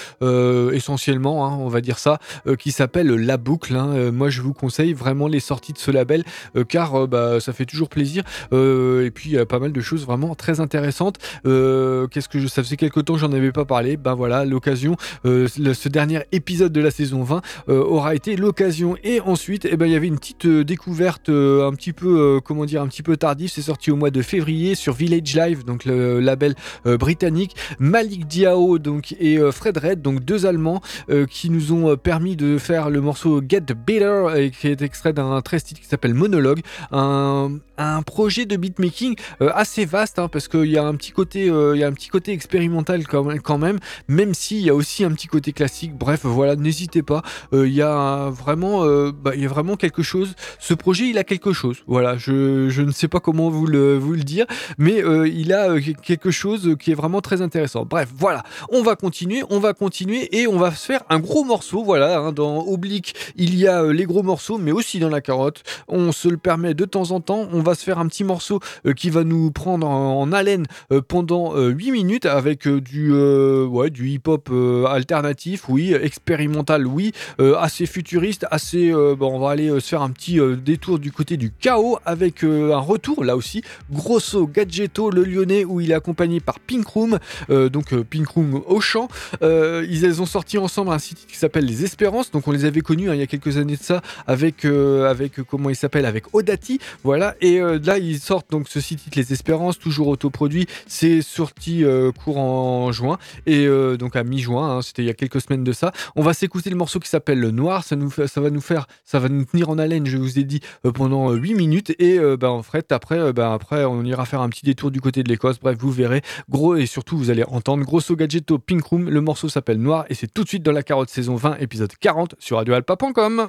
essentiellement, 0.73 1.47
hein, 1.47 1.57
on 1.61 1.69
va 1.69 1.81
dire 1.81 1.99
ça, 1.99 2.19
qui 2.59 2.73
s'appelle 2.73 3.09
La 3.09 3.37
Boucle. 3.37 3.77
Hein. 3.77 3.91
Euh, 3.95 4.13
moi, 4.13 4.31
je 4.31 4.43
vous 4.43 4.53
conseille 4.53 4.93
vraiment 4.93 5.29
les 5.29 5.41
sorties 5.41 5.73
de 5.73 5.79
ce 5.79 5.91
label 5.91 6.25
euh, 6.57 6.65
car 6.65 6.95
euh, 6.95 7.07
bah, 7.07 7.41
ça 7.41 7.53
fait 7.53 7.65
toujours 7.65 7.89
plaisir. 7.89 8.23
et 8.53 9.11
puis, 9.15 9.37
pas 9.49 9.59
mal 9.59 9.73
de 9.73 9.81
choses 9.81 10.05
vraiment 10.07 10.35
très 10.35 10.61
intéressantes. 10.61 11.19
Qu'est-ce 11.45 12.29
que 12.29 12.47
ça 12.47 12.63
faisait 12.63 12.77
quelques 12.77 13.05
temps 13.05 13.15
que 13.15 13.21
j'en 13.21 13.33
avais 13.33 13.53
pas 13.53 13.65
parlé. 13.65 13.97
Ben 13.97 14.15
voilà, 14.15 14.45
l'occasion. 14.45 14.97
ce 15.25 15.89
dernier 15.89 16.21
épisode 16.33 16.73
de 16.73 16.81
la 16.81 16.91
saison 16.91 17.23
20 17.23 17.43
aura 17.69 18.15
été 18.15 18.37
l'occasion. 18.37 18.97
Et 19.03 19.21
ensuite, 19.21 19.67
eh 19.71 19.77
ben, 19.77 19.87
il 19.87 19.93
y 19.93 19.97
avait 19.97 20.07
une 20.07 20.19
petite 20.19 20.47
découverte 20.47 21.29
un 21.29 21.73
petit 21.73 21.93
peu, 21.93 22.41
comment 22.45 22.65
dire, 22.65 22.83
un 22.83 22.89
petit 22.89 23.03
peu 23.03 23.17
tardif. 23.17 23.53
C'est 23.53 23.63
sorti 23.63 23.91
au 23.91 23.97
mois 23.97 24.11
de 24.11 24.23
février 24.23 24.75
sur 24.75 24.95
Village 24.95 25.35
Live, 25.35 25.65
donc 25.65 25.85
le 25.85 26.21
label 26.21 26.55
britannique. 26.85 27.57
Malik 27.79 28.27
Diao 28.27 28.79
et 29.21 29.39
Fred 29.53 29.79
Red, 29.79 30.03
donc 30.03 30.25
deux 30.25 30.47
Allemands 30.47 30.81
qui 31.29 31.51
nous 31.51 31.73
ont 31.73 31.97
permis 31.97 32.34
de 32.37 32.59
faire 32.59 32.91
le 32.91 33.01
morceau 33.01 33.43
Get 33.47 33.67
Better, 33.87 34.51
qui 34.59 34.69
est 34.69 34.83
extrait 34.83 35.13
d'un 35.13 35.41
13 35.41 35.65
titre 35.65 35.81
qui 35.81 35.87
s'appelle 35.87 36.15
Monologue, 36.15 36.61
un, 36.93 37.59
un, 37.79 38.03
projet 38.03 38.47
de 38.47 38.57
beatmaking 38.57 39.17
euh, 39.43 39.51
assez 39.55 39.85
vaste, 39.85 40.19
hein, 40.19 40.29
parce 40.29 40.49
qu'il 40.49 40.67
y 40.67 40.79
a 40.79 40.85
un 40.85 40.95
petit 40.95 41.13
côté, 41.13 41.49
euh, 41.49 41.77
y 41.77 41.85
a 41.85 41.87
un 41.87 41.93
petit 41.93 42.09
côté 42.09 42.33
expérimental 42.33 43.07
quand 43.07 43.59
même, 43.59 43.79
même, 44.09 44.35
s'il 44.35 44.61
y 44.61 44.71
a 44.71 44.75
aussi 44.75 45.05
un 45.05 45.11
petit 45.11 45.27
côté 45.27 45.53
classique. 45.53 45.95
Bref, 45.97 46.21
voilà, 46.25 46.57
n'hésitez 46.57 47.03
pas. 47.03 47.23
Euh, 47.53 47.67
il 47.67 47.75
y 47.75 47.83
a 47.83 48.31
vraiment, 48.31 48.85
bah, 49.11 49.35
y 49.35 49.45
a 49.45 49.49
vraiment 49.49 49.77
quelque 49.77 50.03
chose. 50.03 50.35
Ce 50.59 50.75
projet, 50.75 51.09
il 51.09 51.19
a 51.19 51.25
quelque 51.25 51.53
chose. 51.53 51.83
Voilà, 51.87 52.17
je, 52.17 52.69
je 52.69 52.83
ne 52.83 52.91
sais 52.91 53.09
pas 53.09 53.21
comment 53.21 53.51
vous 53.51 53.67
le, 53.67 53.99
vous 53.99 54.13
le 54.13 54.23
dire, 54.23 54.47
mais 54.79 55.03
il 55.27 55.53
a 55.53 55.81
quelque 55.81 56.31
chose 56.31 56.77
qui 56.81 56.93
est 56.93 56.95
vraiment 56.95 57.21
très 57.21 57.43
intéressant. 57.43 57.85
Bref, 57.85 58.09
voilà, 58.17 58.43
on 58.71 58.83
va 58.83 58.97
continuer, 58.97 59.43
on 59.51 59.59
va 59.59 59.73
continuer 59.75 60.29
et 60.39 60.47
on 60.47 60.59
va 60.59 60.73
se 60.73 60.87
faire 60.87 61.03
un 61.11 61.19
gros 61.19 61.45
morceau. 61.45 61.83
Voilà, 61.85 62.24
hein, 62.25 62.33
dans 62.33 62.67
Oblique, 62.67 63.15
il 63.37 63.57
y 63.57 63.67
a 63.67 63.83
euh, 63.83 63.93
les 63.93 64.05
gros 64.05 64.23
morceaux, 64.23 64.59
mais 64.59 64.73
aussi 64.73 64.99
dans 64.99 65.09
la 65.09 65.21
carotte. 65.21 65.63
On 65.89 66.13
se 66.13 66.29
le 66.29 66.37
permet 66.37 66.75
de 66.75 66.85
temps 66.85 67.11
en 67.11 67.21
temps. 67.21 67.49
On 67.53 67.61
va 67.61 67.75
se 67.75 67.85
faire 67.85 67.99
un 67.99 68.07
petit 68.07 68.25
morceau 68.25 68.61
euh, 68.87 68.93
qui 68.93 69.11
va 69.11 69.25
nous 69.25 69.51
prendre 69.51 69.87
en, 69.87 70.33
haleine 70.33 70.67
euh, 70.91 71.01
pendant 71.07 71.57
8 71.57 71.91
minutes 71.91 72.27
avec 72.27 72.67
du, 72.67 73.13
ouais, 73.13 73.91
du 73.91 74.09
hip-hop 74.09 74.51
alternatif, 74.89 75.69
oui, 75.69 75.93
expérimental, 75.93 76.87
oui, 76.87 77.13
assez 77.59 77.87
futuriste, 77.87 78.47
assez. 78.51 78.93
Bon, 78.93 79.35
on 79.35 79.39
va 79.39 79.51
aller 79.51 79.69
se 79.81 79.89
faire 79.89 80.03
un 80.03 80.11
petit 80.11 80.41
détour 80.65 80.99
du 80.99 81.13
côté 81.13 81.37
du 81.37 81.53
chaos 81.53 81.99
avec 82.05 82.43
un 82.43 82.79
retour 82.79 83.23
là 83.25 83.37
aussi. 83.37 83.63
Grosso 83.93 84.47
Gadgetto, 84.47 85.11
le 85.11 85.25
lyonnais, 85.25 85.65
où 85.65 85.81
il 85.81 85.91
est 85.91 85.95
accompagné 85.95 86.41
par 86.41 86.59
Pink 86.59 86.87
Room, 86.87 87.19
donc 87.49 87.95
Pink 88.05 88.29
Room 88.29 88.63
au 88.67 88.81
chant. 88.81 89.09
ils 89.43 90.23
ont 90.23 90.27
sorti 90.27 90.59
ensemble 90.59 90.91
un 90.91 90.99
site 90.99 91.27
qui 91.27 91.37
s'appelle 91.37 91.67
Les 91.67 91.85
Espérances 91.85 92.14
donc 92.33 92.47
on 92.47 92.53
les 92.53 92.65
avait 92.65 92.81
connus 92.81 93.11
hein, 93.11 93.15
il 93.15 93.21
y 93.21 93.23
a 93.23 93.27
quelques 93.27 93.57
années 93.57 93.77
de 93.77 93.83
ça 93.83 94.03
avec, 94.27 94.65
euh, 94.65 95.11
avec 95.11 95.39
euh, 95.39 95.45
comment 95.45 95.71
il 95.71 95.77
s'appelle, 95.77 96.07
avec 96.07 96.33
Odati. 96.33 96.79
Voilà. 97.03 97.35
Et 97.41 97.61
euh, 97.61 97.79
là, 97.85 97.99
ils 97.99 98.21
sortent 98.21 98.51
donc 98.51 98.69
ce 98.69 98.81
site 98.81 99.15
Les 99.17 99.33
Espérances, 99.33 99.79
toujours 99.79 100.09
autoproduit. 100.09 100.67
C'est 100.87 101.23
sorti 101.23 101.85
courant 102.25 102.93
juin 102.93 103.19
et 103.47 103.67
donc 103.99 104.17
à 104.17 104.25
mi-juin. 104.25 104.77
Hein, 104.77 104.83
c'était 104.83 105.03
il 105.03 105.07
y 105.07 105.11
a 105.11 105.15
quelques 105.15 105.41
semaines 105.41 105.65
de 105.65 105.73
ça. 105.73 105.93
On 106.17 106.23
va 106.23 106.35
s'écouter 106.35 106.71
le 106.71 106.77
morceau 106.77 107.01
qui 107.01 107.09
s'appelle 107.09 107.41
Le 107.41 107.51
Noir. 107.51 107.85
Ça, 107.85 107.97
nous 107.97 108.11
ça 108.11 108.41
va 108.41 108.51
nous 108.51 108.61
faire, 108.61 108.87
ça 109.05 109.19
va 109.19 109.29
nous 109.29 109.45
tenir 109.45 109.69
en 109.69 109.79
haleine, 109.79 110.07
je 110.07 110.17
vous 110.17 110.39
ai 110.39 110.45
dit, 110.45 110.61
pendant 110.95 111.33
8 111.33 111.55
minutes. 111.55 111.95
Et 111.99 112.19
ben, 112.19 112.49
en 112.49 112.63
fait, 112.63 112.93
après, 112.93 113.33
ben, 113.33 113.53
après, 113.53 113.85
on 113.85 114.05
ira 114.05 114.25
faire 114.25 114.41
un 114.41 114.49
petit 114.49 114.65
détour 114.65 114.91
du 114.91 115.01
côté 115.01 115.23
de 115.23 115.29
l'Écosse. 115.29 115.59
Bref, 115.61 115.77
vous 115.81 115.91
verrez. 115.91 116.23
Gros, 116.49 116.77
et 116.77 116.87
surtout, 116.87 117.17
vous 117.17 117.31
allez 117.31 117.45
entendre 117.45 117.85
Grosso 117.85 118.15
Gadgetto 118.15 118.59
Pink 118.59 118.85
Room. 118.85 119.09
Le 119.09 119.21
morceau 119.21 119.49
s'appelle 119.49 119.79
Noir 119.79 120.05
et 120.09 120.15
c'est 120.15 120.33
tout 120.33 120.45
de 120.45 120.49
suite 120.49 120.63
dans 120.63 120.73
la 120.73 120.83
carotte 120.83 121.11
saison 121.11 121.37
20, 121.37 121.57
épisode 121.59 121.94
40 122.01 122.35
sur 122.39 122.59
radioalpa.com. 122.59 123.49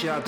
shit 0.00 0.08
out 0.08 0.24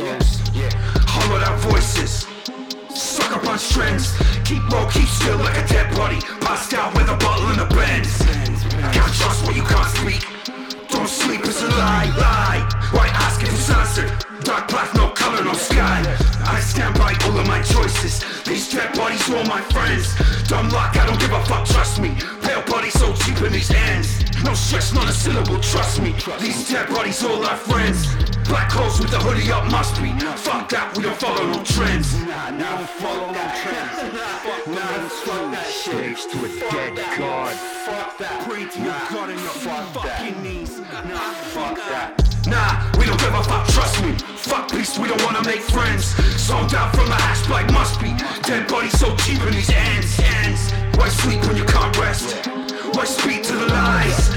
Pray 38.44 38.66
to 38.66 38.78
your 38.82 38.92
God 39.10 39.30
and 39.30 39.40
your 39.40 39.50
fucking 39.94 40.42
knees. 40.42 40.80
Nah, 40.80 41.32
fuck 41.54 41.76
that. 41.76 42.18
Nah, 42.46 42.98
we 42.98 43.06
don't 43.06 43.18
give 43.20 43.32
a 43.32 43.42
fuck, 43.44 43.66
trust 43.68 44.02
me. 44.02 44.12
Fuck 44.36 44.70
peace, 44.70 44.98
we 44.98 45.06
don't 45.06 45.22
wanna 45.22 45.44
make 45.44 45.60
friends. 45.60 46.06
Song 46.42 46.66
down 46.66 46.90
from 46.92 47.06
the 47.06 47.14
ash 47.14 47.48
like 47.48 47.70
must 47.72 48.00
be. 48.00 48.10
Dead 48.42 48.66
bodies 48.66 48.98
so 48.98 49.14
cheap 49.16 49.40
in 49.42 49.52
these 49.52 49.70
ends, 49.70 50.18
ends. 50.42 50.72
Why 50.98 51.08
sleep 51.08 51.44
when 51.46 51.56
you 51.56 51.64
can't 51.64 51.96
rest? 51.98 52.48
Why 52.94 53.04
speak 53.04 53.44
to 53.44 53.52
the 53.54 53.68
lies? 53.68 54.28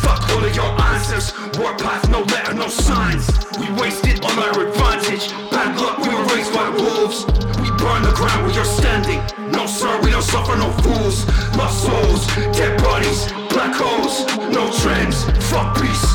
Fuck 0.00 0.28
all 0.30 0.44
of 0.44 0.54
your 0.56 0.72
answers. 0.88 1.32
Warpath, 1.58 2.08
no 2.08 2.20
letter, 2.22 2.54
no 2.54 2.68
signs. 2.68 3.28
We 3.60 3.70
wasted 3.80 4.24
on 4.24 4.38
our 4.38 4.66
advantage. 4.66 5.28
Bad 5.50 5.78
luck, 5.78 5.98
we 5.98 6.08
were 6.08 6.24
raised 6.34 6.54
by 6.54 6.70
wolves. 6.70 7.26
We 7.60 7.68
burn 7.76 8.02
the 8.02 8.14
ground 8.16 8.46
where 8.46 8.54
you're 8.54 8.64
standing. 8.64 9.20
No, 9.52 9.66
sir, 9.66 10.00
we 10.02 10.10
don't 10.10 10.22
suffer 10.22 10.56
no 10.56 10.70
fools. 10.82 11.26
Lost 11.56 11.84
souls, 11.84 12.26
dead 12.56 12.82
bodies, 12.82 13.30
black 13.52 13.74
holes, 13.74 14.26
no 14.50 14.70
trends. 14.80 15.24
Fuck 15.50 15.76
peace. 15.76 16.06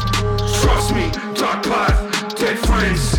Trust 0.62 0.94
me, 0.94 1.10
dark 1.36 1.64
path, 1.64 2.36
dead 2.36 2.58
friends. 2.60 3.16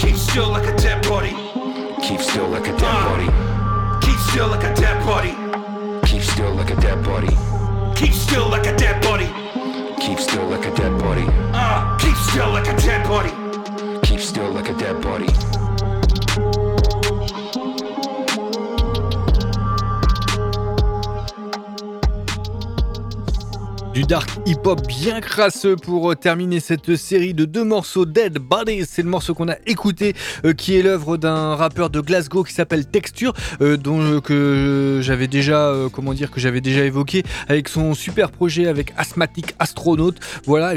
Keep 0.00 0.16
still 0.16 0.48
like 0.48 0.66
a 0.66 0.76
dead 0.76 1.02
body. 1.06 1.34
Keep 2.02 2.20
still 2.20 2.48
like 2.48 2.66
a 2.66 2.76
dead 2.76 3.00
body. 3.06 3.28
Keep 4.06 4.18
still 4.18 4.48
like 4.48 4.64
a 4.64 4.74
dead 4.74 5.04
body. 5.04 5.34
Keep 6.06 6.22
still 6.22 6.54
like 6.54 6.70
a 6.70 6.76
dead 6.76 7.04
body. 7.04 7.34
Keep 7.94 8.12
still 8.12 8.48
like 8.48 8.66
a 8.66 8.76
dead 8.76 9.02
body. 9.02 9.28
Keep 10.00 10.18
still 10.18 10.46
like 10.48 10.66
a 10.66 10.74
dead 10.74 10.98
body. 10.98 11.26
Ah, 11.54 11.96
keep 12.00 12.16
still 12.16 12.50
like 12.50 12.66
a 12.66 12.76
dead 12.76 13.06
body. 13.06 13.32
Keep 14.02 14.20
still 14.20 14.50
like 14.50 14.68
a 14.68 14.74
dead 14.74 15.00
body. 15.02 15.61
Du 23.94 24.04
dark 24.04 24.30
hip-hop 24.46 24.86
bien 24.88 25.20
crasseux 25.20 25.76
pour 25.76 26.10
euh, 26.10 26.14
terminer 26.14 26.60
cette 26.60 26.96
série 26.96 27.34
de 27.34 27.44
deux 27.44 27.62
morceaux 27.62 28.06
Dead 28.06 28.38
Bodies. 28.38 28.86
C'est 28.88 29.02
le 29.02 29.10
morceau 29.10 29.34
qu'on 29.34 29.50
a 29.50 29.56
écouté 29.66 30.14
euh, 30.46 30.54
qui 30.54 30.76
est 30.76 30.82
l'œuvre 30.82 31.18
d'un 31.18 31.54
rappeur 31.56 31.90
de 31.90 32.00
Glasgow 32.00 32.42
qui 32.42 32.54
s'appelle 32.54 32.86
Texture 32.86 33.34
euh, 33.60 33.76
dont 33.76 34.22
que 34.22 35.00
j'avais 35.02 35.28
déjà 35.28 35.74
comment 35.92 36.14
dire 36.14 36.30
que 36.30 36.40
j'avais 36.40 36.62
déjà 36.62 36.84
évoqué 36.86 37.22
avec 37.48 37.68
son 37.68 37.92
super 37.92 38.30
projet 38.30 38.66
avec 38.66 38.94
Asthmatic 38.96 39.54
Astronaut. 39.58 40.14
Voilà, 40.46 40.72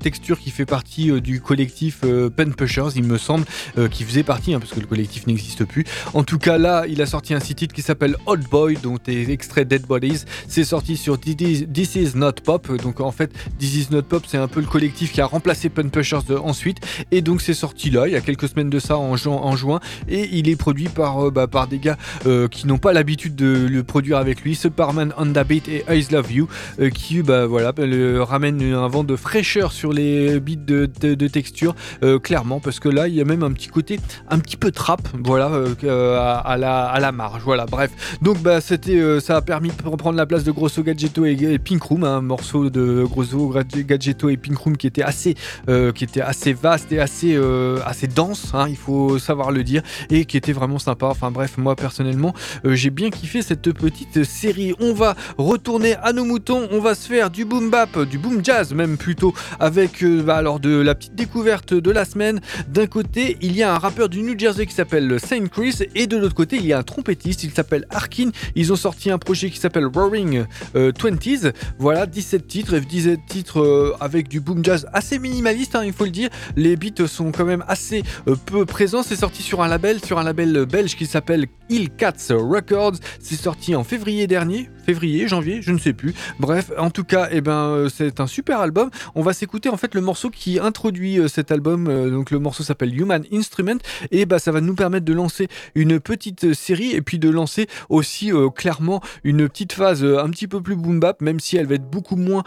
Texture 0.00 0.38
qui 0.38 0.50
fait 0.50 0.64
partie 0.66 1.20
du 1.20 1.42
collectif 1.42 2.00
Pen 2.34 2.54
Pushers, 2.54 2.90
il 2.96 3.04
me 3.04 3.18
semble, 3.18 3.44
qui 3.90 4.04
faisait 4.04 4.22
partie 4.22 4.54
hein, 4.54 4.58
parce 4.60 4.72
que 4.72 4.80
le 4.80 4.86
collectif 4.86 5.26
n'existe 5.26 5.64
plus. 5.66 5.84
En 6.14 6.24
tout 6.24 6.38
cas 6.38 6.56
là, 6.56 6.86
il 6.88 7.02
a 7.02 7.06
sorti 7.06 7.34
un 7.34 7.40
site 7.40 7.72
qui 7.74 7.82
s'appelle 7.82 8.16
Hot 8.26 8.38
Boy 8.50 8.78
dont 8.82 8.96
est 9.06 9.28
extrait 9.30 9.66
Dead 9.66 9.82
Bodies. 9.86 10.24
C'est 10.48 10.64
sorti 10.64 10.96
sur 10.96 11.18
This 11.20 11.36
Is- 11.40 11.66
This 11.66 11.94
Is 11.94 12.12
Not 12.14 12.32
Pop. 12.40 12.70
Donc 12.82 13.00
en 13.00 13.12
fait, 13.12 13.30
This 13.58 13.74
Is 13.74 13.88
Not 13.90 14.02
Pop, 14.02 14.24
c'est 14.26 14.38
un 14.38 14.48
peu 14.48 14.60
le 14.60 14.66
collectif 14.66 15.12
qui 15.12 15.20
a 15.20 15.26
remplacé 15.26 15.68
Pen 15.68 15.90
Pushers 15.90 16.20
de- 16.28 16.36
ensuite. 16.36 16.78
Et 17.10 17.22
donc 17.22 17.40
c'est 17.40 17.54
sorti 17.54 17.90
là, 17.90 18.06
il 18.06 18.12
y 18.12 18.16
a 18.16 18.20
quelques 18.20 18.48
semaines 18.48 18.70
de 18.70 18.78
ça 18.78 18.96
en, 18.98 19.16
juin-. 19.16 19.80
Et 20.08 20.28
il 20.32 20.48
est 20.48 20.56
produit 20.56 20.88
par, 20.88 21.26
euh, 21.26 21.30
bah, 21.30 21.46
des 21.68 21.78
gars 21.78 21.96
euh, 22.26 22.48
qui 22.48 22.66
n'ont 22.66 22.78
pas 22.78 22.92
l'habitude 22.92 23.34
de 23.34 23.66
le 23.68 23.82
produire 23.82 24.18
avec 24.18 24.42
lui. 24.42 24.54
Superman 24.54 25.12
on 25.18 25.26
the 25.26 25.44
Beat 25.46 25.68
et 25.68 25.84
I 25.88 26.06
Love 26.10 26.32
You 26.32 26.48
euh, 26.80 26.90
qui 26.90 27.22
bah, 27.22 27.46
voilà, 27.46 27.72
le, 27.78 28.22
ramènent 28.22 28.62
un 28.62 28.88
vent 28.88 29.04
de 29.04 29.16
fraîcheur 29.16 29.72
sur 29.72 29.92
les 29.92 30.40
beats 30.40 30.56
de, 30.56 31.28
texture. 31.28 31.74
euh, 32.02 32.18
clairement, 32.18 32.60
parce 32.60 32.80
que 32.80 32.88
là, 32.88 33.08
il 33.08 33.14
y 33.14 33.20
a 33.20 33.24
même 33.24 33.42
un 33.42 33.52
petit 33.52 33.68
côté 33.68 33.98
un 34.28 34.38
petit 34.38 34.56
peu 34.56 34.70
trap, 34.70 35.00
voilà, 35.24 35.48
euh, 35.48 35.74
euh, 35.84 36.18
à, 36.44 36.56
la, 36.56 36.86
à 36.86 37.12
marge. 37.12 37.42
Voilà, 37.44 37.66
bref. 37.66 37.90
Donc 38.22 38.38
bah, 38.42 38.60
c'était, 38.60 38.96
euh, 38.96 39.20
ça 39.20 39.36
a 39.36 39.42
permis 39.42 39.68
de 39.70 39.74
prendre 39.74 40.16
la 40.16 40.26
place 40.26 40.44
de 40.44 40.52
Grosso 40.52 40.82
Gadgetto 40.82 41.24
et, 41.24 41.58
Pink 41.58 41.82
Room, 41.82 42.04
un 42.04 42.20
morceau 42.28 42.68
de 42.68 43.04
Grosso 43.04 43.52
Gadgetto 43.74 44.28
et 44.28 44.36
Pink 44.36 44.58
Room 44.58 44.76
qui 44.76 44.86
était 44.86 45.02
assez, 45.02 45.34
euh, 45.68 45.92
qui 45.92 46.06
assez 46.20 46.52
vaste 46.52 46.92
et 46.92 47.00
assez, 47.00 47.34
euh, 47.34 47.78
assez 47.84 48.06
dense, 48.06 48.52
hein, 48.54 48.66
il 48.68 48.76
faut 48.76 49.18
savoir 49.18 49.50
le 49.50 49.64
dire, 49.64 49.82
et 50.10 50.24
qui 50.26 50.36
était 50.36 50.52
vraiment 50.52 50.78
sympa. 50.78 51.06
Enfin 51.06 51.30
bref, 51.30 51.56
moi 51.56 51.74
personnellement, 51.74 52.34
euh, 52.64 52.74
j'ai 52.74 52.90
bien 52.90 53.10
kiffé 53.10 53.40
cette 53.40 53.72
petite 53.72 54.24
série. 54.24 54.74
On 54.78 54.92
va 54.92 55.16
retourner 55.38 55.94
à 55.96 56.12
nos 56.12 56.24
moutons, 56.24 56.68
on 56.70 56.80
va 56.80 56.94
se 56.94 57.08
faire 57.08 57.30
du 57.30 57.44
boom 57.46 57.70
bap, 57.70 57.98
du 58.00 58.18
boom 58.18 58.44
jazz 58.44 58.74
même 58.74 58.98
plutôt, 58.98 59.32
avec 59.58 60.04
bah, 60.04 60.36
alors 60.36 60.60
de 60.60 60.76
la 60.80 60.94
petite 60.94 61.14
découverte 61.14 61.72
de 61.72 61.90
la 61.90 62.04
semaine. 62.04 62.40
D'un 62.68 62.86
côté, 62.86 63.38
il 63.40 63.56
y 63.56 63.62
a 63.62 63.74
un 63.74 63.78
rappeur 63.78 64.10
du 64.10 64.22
New 64.22 64.38
Jersey 64.38 64.66
qui 64.66 64.74
s'appelle 64.74 65.18
Saint 65.18 65.46
Chris, 65.46 65.78
et 65.94 66.06
de 66.06 66.18
l'autre 66.18 66.34
côté, 66.34 66.56
il 66.56 66.66
y 66.66 66.74
a 66.74 66.78
un 66.78 66.82
trompettiste, 66.82 67.42
il 67.44 67.52
s'appelle 67.52 67.86
Arkin. 67.90 68.30
Ils 68.54 68.70
ont 68.70 68.76
sorti 68.76 69.10
un 69.10 69.18
projet 69.18 69.48
qui 69.48 69.58
s'appelle 69.58 69.86
Roaring 69.86 70.44
20s. 70.74 71.52
Voilà, 71.78 72.04
17 72.18 72.48
titres, 72.48 72.74
et 72.74 72.80
17 72.80 73.20
titres 73.28 73.60
euh, 73.60 73.96
avec 74.00 74.26
du 74.26 74.40
boom 74.40 74.64
jazz 74.64 74.88
assez 74.92 75.20
minimaliste, 75.20 75.76
hein, 75.76 75.84
il 75.84 75.92
faut 75.92 76.04
le 76.04 76.10
dire. 76.10 76.30
Les 76.56 76.74
beats 76.74 77.06
sont 77.06 77.30
quand 77.30 77.44
même 77.44 77.64
assez 77.68 78.02
euh, 78.26 78.34
peu 78.34 78.66
présents. 78.66 79.04
C'est 79.04 79.14
sorti 79.14 79.40
sur 79.40 79.62
un 79.62 79.68
label, 79.68 80.04
sur 80.04 80.18
un 80.18 80.24
label 80.24 80.66
belge 80.66 80.96
qui 80.96 81.06
s'appelle 81.06 81.46
Hillcats 81.68 82.30
Records. 82.30 82.96
C'est 83.20 83.36
sorti 83.36 83.76
en 83.76 83.84
février 83.84 84.26
dernier, 84.26 84.68
février, 84.88 85.28
janvier, 85.28 85.60
je 85.60 85.70
ne 85.70 85.78
sais 85.78 85.92
plus. 85.92 86.14
Bref, 86.40 86.72
en 86.78 86.88
tout 86.88 87.04
cas, 87.04 87.28
eh 87.30 87.42
ben, 87.42 87.52
euh, 87.52 87.88
c'est 87.90 88.20
un 88.20 88.26
super 88.26 88.60
album. 88.60 88.88
On 89.14 89.20
va 89.20 89.34
s'écouter 89.34 89.68
en 89.68 89.76
fait 89.76 89.94
le 89.94 90.00
morceau 90.00 90.30
qui 90.30 90.58
introduit 90.58 91.18
euh, 91.18 91.28
cet 91.28 91.52
album. 91.52 91.88
euh, 91.88 92.08
donc 92.08 92.30
le 92.30 92.38
morceau 92.38 92.62
s'appelle 92.62 92.98
Human 92.98 93.22
Instrument 93.30 93.76
et 94.10 94.24
bah 94.24 94.38
ça 94.38 94.50
va 94.50 94.62
nous 94.62 94.74
permettre 94.74 95.04
de 95.04 95.12
lancer 95.12 95.48
une 95.74 96.00
petite 96.00 96.54
série 96.54 96.92
et 96.92 97.02
puis 97.02 97.18
de 97.18 97.28
lancer 97.28 97.66
aussi 97.90 98.30
clairement 98.54 99.02
une 99.24 99.46
petite 99.46 99.74
phase 99.74 100.02
un 100.02 100.30
petit 100.30 100.48
peu 100.48 100.62
plus 100.62 100.74
boom 100.74 101.00
bap, 101.00 101.20
même 101.20 101.38
si 101.38 101.58
elle 101.58 101.66
va 101.66 101.74
être 101.74 101.90
beaucoup 101.90 102.16
moins 102.16 102.44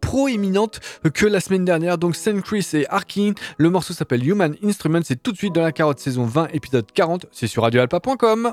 proéminente 0.00 0.78
que 1.14 1.26
la 1.26 1.40
semaine 1.40 1.64
dernière. 1.64 1.98
Donc 1.98 2.14
Saint 2.14 2.40
Chris 2.40 2.68
et 2.74 2.86
Arkin, 2.88 3.32
le 3.58 3.70
morceau 3.70 3.92
s'appelle 3.92 4.26
Human 4.26 4.54
Instrument. 4.62 5.00
C'est 5.02 5.20
tout 5.20 5.32
de 5.32 5.36
suite 5.36 5.54
dans 5.54 5.62
la 5.62 5.72
carotte 5.72 5.98
saison 5.98 6.26
20 6.26 6.48
épisode 6.52 6.86
40. 6.92 7.26
C'est 7.32 7.48
sur 7.48 7.64
radioalpa.com. 7.64 8.52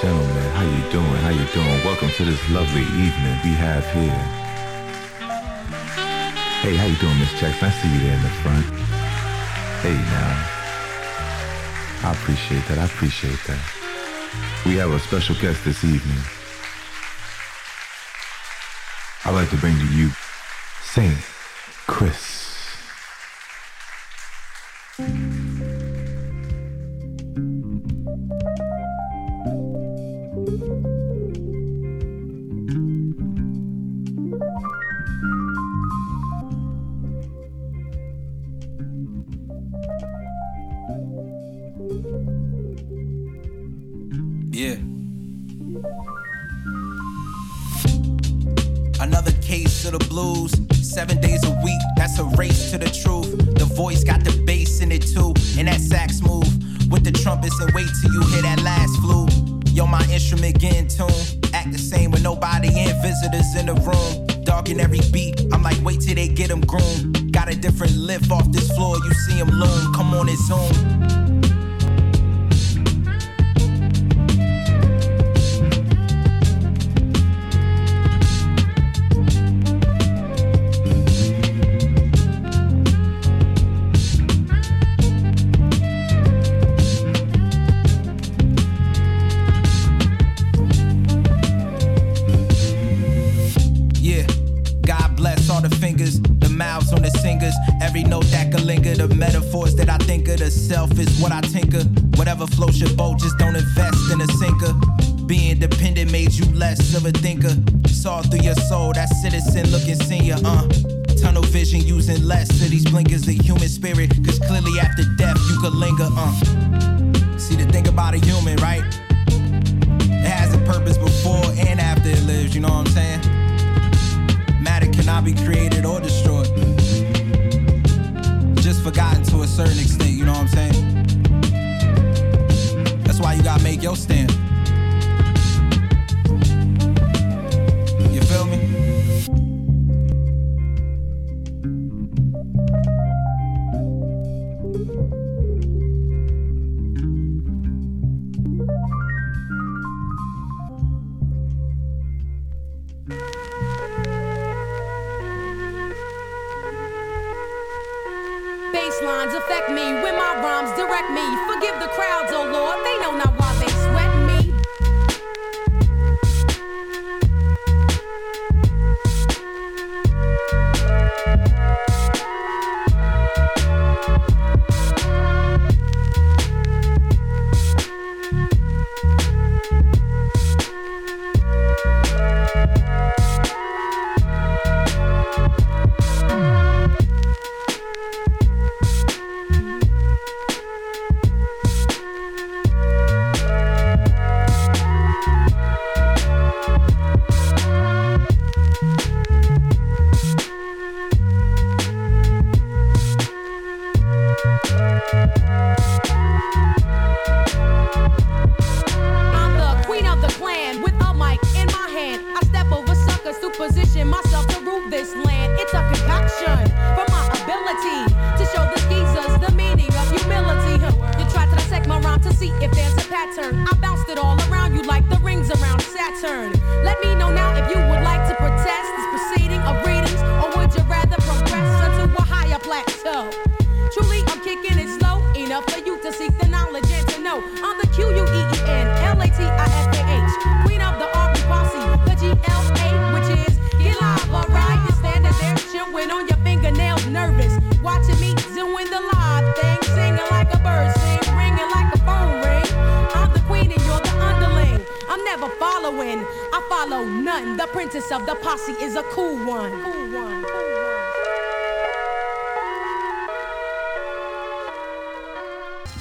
gentlemen. 0.00 0.50
How 0.52 0.62
you 0.62 0.92
doing? 0.92 1.20
How 1.24 1.30
you 1.30 1.46
doing? 1.54 1.84
Welcome 1.84 2.10
to 2.10 2.24
this 2.24 2.50
lovely 2.50 2.82
evening 2.82 3.38
we 3.42 3.52
have 3.56 3.84
here. 3.92 4.22
Hey, 6.60 6.76
how 6.76 6.84
you 6.84 6.96
doing, 6.96 7.18
Miss 7.18 7.32
Jackson? 7.40 7.68
I 7.68 7.70
see 7.70 7.88
you 7.94 8.00
there 8.00 8.16
in 8.16 8.22
the 8.22 8.28
front. 8.44 8.66
Hey, 9.80 9.94
now. 9.94 10.52
I 12.08 12.12
appreciate 12.12 12.66
that. 12.68 12.78
I 12.78 12.84
appreciate 12.84 13.38
that. 13.46 13.60
We 14.66 14.74
have 14.76 14.90
a 14.90 14.98
special 14.98 15.34
guest 15.36 15.64
this 15.64 15.82
evening. 15.82 16.22
I'd 19.24 19.34
like 19.34 19.48
to 19.50 19.56
bring 19.56 19.78
to 19.78 19.86
you 19.94 20.10
Saint 20.82 21.16
Chris. 21.86 22.35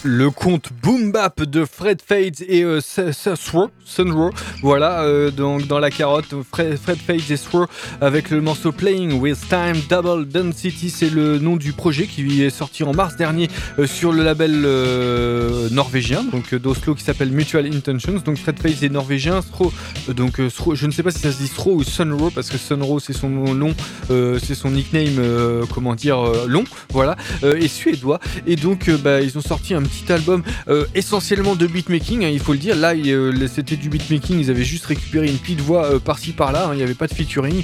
Le 0.07 0.29
conte 0.29 0.69
Boom 0.83 1.11
Bap 1.11 1.41
de 1.41 1.65
Fred 1.65 1.99
Fades 1.99 2.43
et 2.47 2.63
euh, 2.63 2.79
Sunro, 2.79 4.29
voilà, 4.61 5.01
euh, 5.01 5.31
donc 5.31 5.65
dans 5.65 5.79
la 5.79 5.89
carotte, 5.89 6.27
Fred, 6.47 6.77
Fred 6.77 6.99
Fades 6.99 7.31
et 7.31 7.37
Swro 7.37 7.65
avec 8.01 8.29
le 8.29 8.39
morceau 8.39 8.71
Playing 8.71 9.13
with 9.19 9.39
Time 9.49 9.81
Double 9.89 10.27
Density, 10.27 10.91
c'est 10.91 11.09
le 11.09 11.39
nom 11.39 11.55
du 11.55 11.73
projet 11.73 12.05
qui 12.05 12.43
est 12.43 12.51
sorti 12.51 12.83
en 12.83 12.93
mars 12.93 13.15
dernier 13.15 13.49
euh, 13.79 13.87
sur 13.87 14.11
le 14.11 14.21
label 14.21 14.61
euh, 14.63 15.69
norvégien, 15.71 16.23
donc 16.23 16.53
euh, 16.53 16.59
d'Oslo 16.59 16.93
qui 16.93 17.03
s'appelle 17.03 17.31
Mutual 17.31 17.65
Intentions, 17.65 18.21
donc 18.23 18.37
Fred 18.37 18.59
Fades 18.59 18.83
est 18.83 18.89
norvégien, 18.89 19.39
euh, 19.39 20.13
donc 20.13 20.39
euh, 20.39 20.49
je 20.73 20.85
ne 20.85 20.91
sais 20.91 21.01
pas 21.01 21.09
si 21.09 21.19
ça 21.19 21.31
se 21.31 21.39
dit 21.39 21.47
Swro 21.47 21.73
ou 21.73 21.83
Sunro 21.83 22.29
parce 22.29 22.51
que 22.51 22.59
Sunro 22.59 22.99
c'est 22.99 23.13
son 23.13 23.29
nom 23.29 23.55
long, 23.55 23.73
euh, 24.11 24.37
c'est 24.37 24.53
son 24.53 24.69
nickname, 24.69 25.17
euh, 25.17 25.65
comment 25.73 25.95
dire, 25.95 26.19
euh, 26.19 26.45
long, 26.47 26.63
voilà, 26.91 27.15
euh, 27.43 27.57
et 27.59 27.67
suédois, 27.67 28.19
et 28.45 28.55
donc 28.55 28.87
euh, 28.87 28.99
bah, 28.99 29.21
ils 29.21 29.35
ont 29.39 29.41
sorti 29.41 29.73
un 29.73 29.81
petit 29.81 29.94
album 30.09 30.43
euh, 30.67 30.85
essentiellement 30.95 31.55
de 31.55 31.67
beatmaking, 31.67 32.25
hein, 32.25 32.29
il 32.31 32.39
faut 32.39 32.53
le 32.53 32.57
dire. 32.57 32.75
Là, 32.75 32.93
euh, 32.93 33.47
c'était 33.53 33.75
du 33.75 33.89
beatmaking, 33.89 34.39
ils 34.39 34.49
avaient 34.49 34.63
juste 34.63 34.85
récupéré 34.85 35.27
une 35.27 35.37
petite 35.37 35.61
voix 35.61 35.85
euh, 35.85 35.99
par-ci 35.99 36.31
par-là, 36.31 36.67
hein, 36.67 36.69
il 36.73 36.77
n'y 36.77 36.83
avait 36.83 36.93
pas 36.93 37.07
de 37.07 37.13
featuring, 37.13 37.63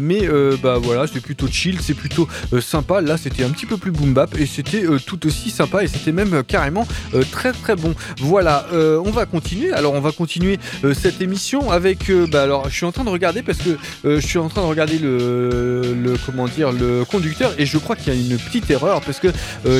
mais 0.00 0.28
bah 0.62 0.78
voilà, 0.80 1.06
c'est 1.06 1.20
plutôt 1.20 1.46
chill, 1.48 1.78
c'est 1.80 1.94
plutôt 1.94 2.28
sympa. 2.60 3.00
Là, 3.00 3.16
c'était 3.16 3.44
un 3.44 3.50
petit 3.50 3.66
peu 3.66 3.76
plus 3.76 3.90
boom 3.90 4.12
bap 4.12 4.38
et 4.38 4.46
c'était 4.46 4.84
tout 5.06 5.26
aussi 5.26 5.50
sympa 5.50 5.82
et 5.82 5.88
c'était 5.88 6.12
même 6.12 6.42
carrément 6.44 6.86
très 7.30 7.52
très 7.52 7.76
bon. 7.76 7.94
Voilà, 8.18 8.66
on 8.72 9.10
va 9.10 9.26
continuer. 9.26 9.72
Alors, 9.72 9.94
on 9.94 10.00
va 10.00 10.12
continuer 10.12 10.58
cette 10.94 11.20
émission 11.20 11.70
avec. 11.70 12.10
bah 12.30 12.42
alors, 12.42 12.68
je 12.68 12.74
suis 12.74 12.86
en 12.86 12.92
train 12.92 13.04
de 13.04 13.10
regarder 13.10 13.42
parce 13.42 13.58
que 13.58 13.78
je 14.04 14.26
suis 14.26 14.38
en 14.38 14.48
train 14.48 14.62
de 14.62 14.66
regarder 14.66 14.98
le, 14.98 15.94
le 15.94 16.14
comment 16.24 16.46
dire 16.46 16.72
le 16.72 17.04
conducteur 17.04 17.52
et 17.58 17.66
je 17.66 17.78
crois 17.78 17.96
qu'il 17.96 18.12
y 18.12 18.16
a 18.16 18.20
une 18.20 18.38
petite 18.38 18.70
erreur 18.70 19.00
parce 19.00 19.20
que 19.20 19.28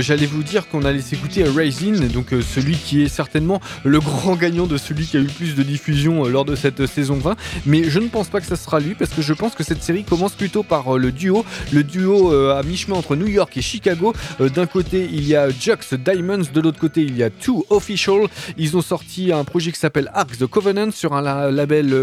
j'allais 0.01 0.27
vous 0.27 0.43
dire 0.43 0.69
qu'on 0.69 0.85
allait 0.85 1.01
s'écouter 1.01 1.45
Donc 1.83 2.33
euh, 2.33 2.43
celui 2.43 2.75
qui 2.77 3.03
est 3.03 3.09
certainement 3.09 3.61
le 3.85 4.01
grand 4.01 4.35
gagnant 4.35 4.67
de 4.67 4.77
celui 4.77 5.07
qui 5.07 5.17
a 5.17 5.21
eu 5.21 5.27
plus 5.27 5.55
de 5.55 5.63
diffusion 5.63 6.25
euh, 6.25 6.29
lors 6.29 6.45
de 6.45 6.57
cette 6.57 6.87
saison 6.87 7.15
20. 7.15 7.37
Mais 7.67 7.85
je 7.85 8.01
ne 8.01 8.09
pense 8.09 8.29
pas 8.29 8.41
que 8.41 8.47
ça 8.47 8.57
sera 8.57 8.81
lui 8.81 8.95
parce 8.95 9.13
que 9.13 9.23
je 9.23 9.33
pense 9.33 9.55
que 9.55 9.63
cette 9.63 9.83
série 9.83 10.03
commence 10.03 10.33
plutôt 10.35 10.65
par 10.65 10.97
euh, 10.97 10.99
le 10.99 11.13
duo, 11.13 11.45
le 11.73 11.85
duo 11.85 12.33
à 12.51 12.63
mi-chemin 12.65 12.97
entre 12.97 13.15
New 13.15 13.29
York 13.29 13.57
et 13.57 13.63
Chicago. 13.63 14.13
D'un 14.41 14.67
côté, 14.67 15.09
il 15.13 15.27
y 15.27 15.37
a 15.37 15.51
Jux 15.51 15.73
Diamonds, 16.05 16.43
de 16.53 16.61
l'autre 16.61 16.81
côté, 16.81 17.03
il 17.03 17.17
y 17.17 17.23
a 17.23 17.31
Two 17.31 17.65
Official. 17.71 18.27
Ils 18.57 18.77
ont 18.77 18.83
sorti 18.83 19.33
un 19.33 19.45
projet 19.45 19.71
qui 19.73 19.79
s'appelle 19.79 20.11
Ark 20.15 20.37
the 20.37 20.47
Covenant 20.47 20.91
sur 20.91 21.13
un 21.13 21.21
la- 21.23 21.51
label 21.51 21.95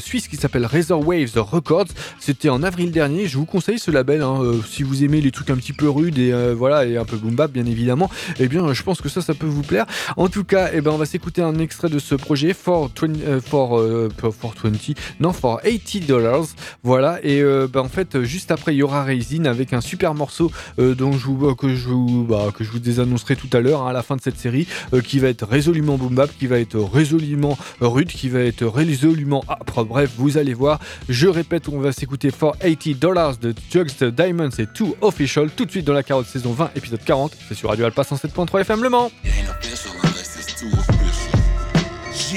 suisse 0.00 0.28
qui 0.28 0.36
s'appelle 0.36 0.66
Razor 0.66 1.06
Waves 1.06 1.32
Records. 1.36 1.86
C'était 2.20 2.50
en 2.50 2.62
avril 2.62 2.90
dernier. 2.90 3.26
Je 3.26 3.38
vous 3.38 3.46
conseille 3.46 3.78
ce 3.78 3.90
label 3.90 4.20
hein, 4.22 4.40
si 4.68 4.82
vous 4.82 5.02
aimez 5.04 5.20
les 5.20 5.30
trucs 5.30 5.50
un 5.50 5.56
petit 5.56 5.72
peu 5.72 5.88
rudes 5.88 6.18
et 6.18 6.32
voilà 6.54 6.84
et 6.84 6.96
un 6.98 7.04
peu 7.04 7.16
boom 7.16 7.34
bap 7.34 7.50
bien 7.50 7.64
évidemment. 7.66 8.10
Eh 8.38 8.48
bien, 8.48 8.72
je 8.72 8.82
pense 8.82 9.00
que 9.00 9.08
ça, 9.08 9.21
ça 9.22 9.34
peut 9.34 9.46
vous 9.46 9.62
plaire. 9.62 9.86
En 10.16 10.28
tout 10.28 10.44
cas, 10.44 10.70
eh 10.72 10.80
ben, 10.80 10.90
on 10.90 10.96
va 10.96 11.06
s'écouter 11.06 11.42
un 11.42 11.58
extrait 11.58 11.88
de 11.88 11.98
ce 11.98 12.14
projet 12.14 12.52
for 12.52 12.90
20, 13.00 13.20
euh, 13.20 13.40
euh, 13.52 14.08
20, 14.22 14.94
non 15.20 15.32
for 15.32 15.60
80 15.62 16.06
dollars. 16.06 16.46
Voilà. 16.82 17.18
Et 17.22 17.40
euh, 17.40 17.68
ben, 17.72 17.80
en 17.80 17.88
fait, 17.88 18.22
juste 18.22 18.50
après, 18.50 18.74
il 18.74 18.78
y 18.78 18.82
aura 18.82 19.04
Raisin 19.04 19.44
avec 19.44 19.72
un 19.72 19.80
super 19.80 20.14
morceau 20.14 20.50
dont 20.78 21.12
je 21.12 21.26
vous, 21.26 21.54
que 21.54 21.74
je 21.74 21.88
vous, 21.88 22.24
bah, 22.24 22.48
que 22.56 22.64
je 22.64 22.70
vous 22.70 22.78
désannoncerai 22.78 23.36
tout 23.36 23.48
à 23.52 23.60
l'heure 23.60 23.82
hein, 23.82 23.90
à 23.90 23.92
la 23.92 24.02
fin 24.02 24.16
de 24.16 24.20
cette 24.20 24.38
série, 24.38 24.66
qui 25.04 25.18
va 25.18 25.28
être 25.28 25.46
résolument 25.46 25.96
boom 25.96 26.14
bap, 26.14 26.30
qui 26.38 26.46
va 26.46 26.58
être 26.58 26.78
résolument 26.78 27.56
rude, 27.80 28.08
qui 28.08 28.28
va 28.28 28.40
être 28.40 28.66
résolument 28.66 29.44
âpre. 29.48 29.84
Bref, 29.84 30.12
vous 30.16 30.38
allez 30.38 30.54
voir. 30.54 30.80
Je 31.08 31.28
répète, 31.28 31.68
on 31.68 31.78
va 31.78 31.92
s'écouter 31.92 32.30
for 32.30 32.56
80 32.58 32.96
dollars 32.98 33.36
de 33.36 33.54
Jugs 33.70 34.04
Diamonds 34.10 34.50
et 34.58 34.66
Two 34.66 34.96
Official 35.00 35.50
tout 35.50 35.64
de 35.64 35.70
suite 35.70 35.86
dans 35.86 35.92
la 35.92 36.02
carotte 36.02 36.26
saison 36.26 36.52
20, 36.52 36.70
épisode 36.76 37.04
40. 37.04 37.36
C'est 37.48 37.54
sur 37.54 37.68
Radio 37.68 37.84
Alpha 37.84 38.02
107.3 38.02 38.60
FM 38.60 38.82
Le 38.82 38.90
Mans. 38.90 39.11
It 39.24 39.36
ain't 39.36 39.48
official 39.48 39.92
unless 39.92 40.36
it's 40.36 40.60
too 40.60 40.68
official. 40.68 41.40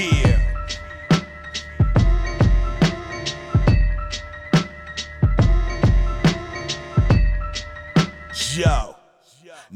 Yeah. 0.00 0.40
Yo. 8.56 8.95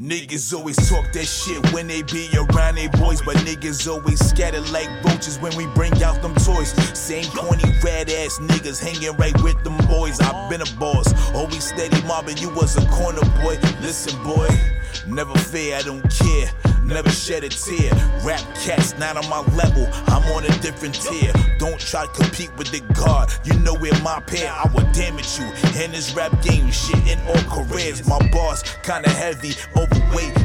Niggas 0.01 0.51
always 0.51 0.75
talk 0.89 1.11
that 1.13 1.25
shit 1.25 1.61
when 1.73 1.85
they 1.85 2.01
be 2.01 2.27
around 2.33 2.73
they 2.73 2.87
boys, 2.87 3.21
but 3.21 3.35
niggas 3.45 3.87
always 3.87 4.19
scatter 4.19 4.59
like 4.71 4.89
roaches 5.05 5.37
when 5.37 5.55
we 5.55 5.67
bring 5.75 5.93
out 6.01 6.23
them 6.23 6.33
toys. 6.33 6.71
Same 6.97 7.25
corny 7.25 7.71
red 7.83 8.09
ass 8.09 8.39
niggas 8.39 8.81
hanging 8.81 9.15
right 9.17 9.39
with 9.43 9.63
them 9.63 9.77
boys. 9.85 10.19
I've 10.19 10.49
been 10.49 10.61
a 10.61 10.79
boss, 10.79 11.13
always 11.35 11.65
steady 11.65 12.01
mobbing. 12.07 12.37
You 12.37 12.49
was 12.49 12.77
a 12.77 12.89
corner 12.89 13.21
boy. 13.43 13.59
Listen, 13.81 14.17
boy, 14.23 14.49
never 15.07 15.37
fear, 15.37 15.75
I 15.75 15.83
don't 15.83 16.01
care. 16.09 16.49
Never 16.83 17.09
shed 17.09 17.43
a 17.43 17.49
tear. 17.49 17.93
Rap 18.25 18.41
cats 18.55 18.97
not 18.97 19.15
on 19.15 19.29
my 19.29 19.39
level. 19.55 19.87
I'm 20.07 20.23
on 20.33 20.43
a 20.43 20.49
different 20.59 20.95
tier. 20.95 21.31
Don't 21.57 21.79
try 21.79 22.05
to 22.05 22.11
compete 22.11 22.51
with 22.57 22.67
the 22.71 22.81
guard. 22.93 23.29
You 23.45 23.53
know 23.59 23.75
where 23.75 23.93
my 24.01 24.19
pair. 24.21 24.51
I 24.51 24.69
will 24.73 24.91
damage 24.91 25.39
you. 25.39 25.45
In 25.81 25.91
this 25.91 26.13
rap 26.13 26.31
game, 26.41 26.69
shit 26.71 26.97
in 27.07 27.19
all 27.27 27.63
careers. 27.63 28.05
My 28.07 28.19
boss 28.31 28.63
kinda 28.83 29.09
heavy, 29.09 29.53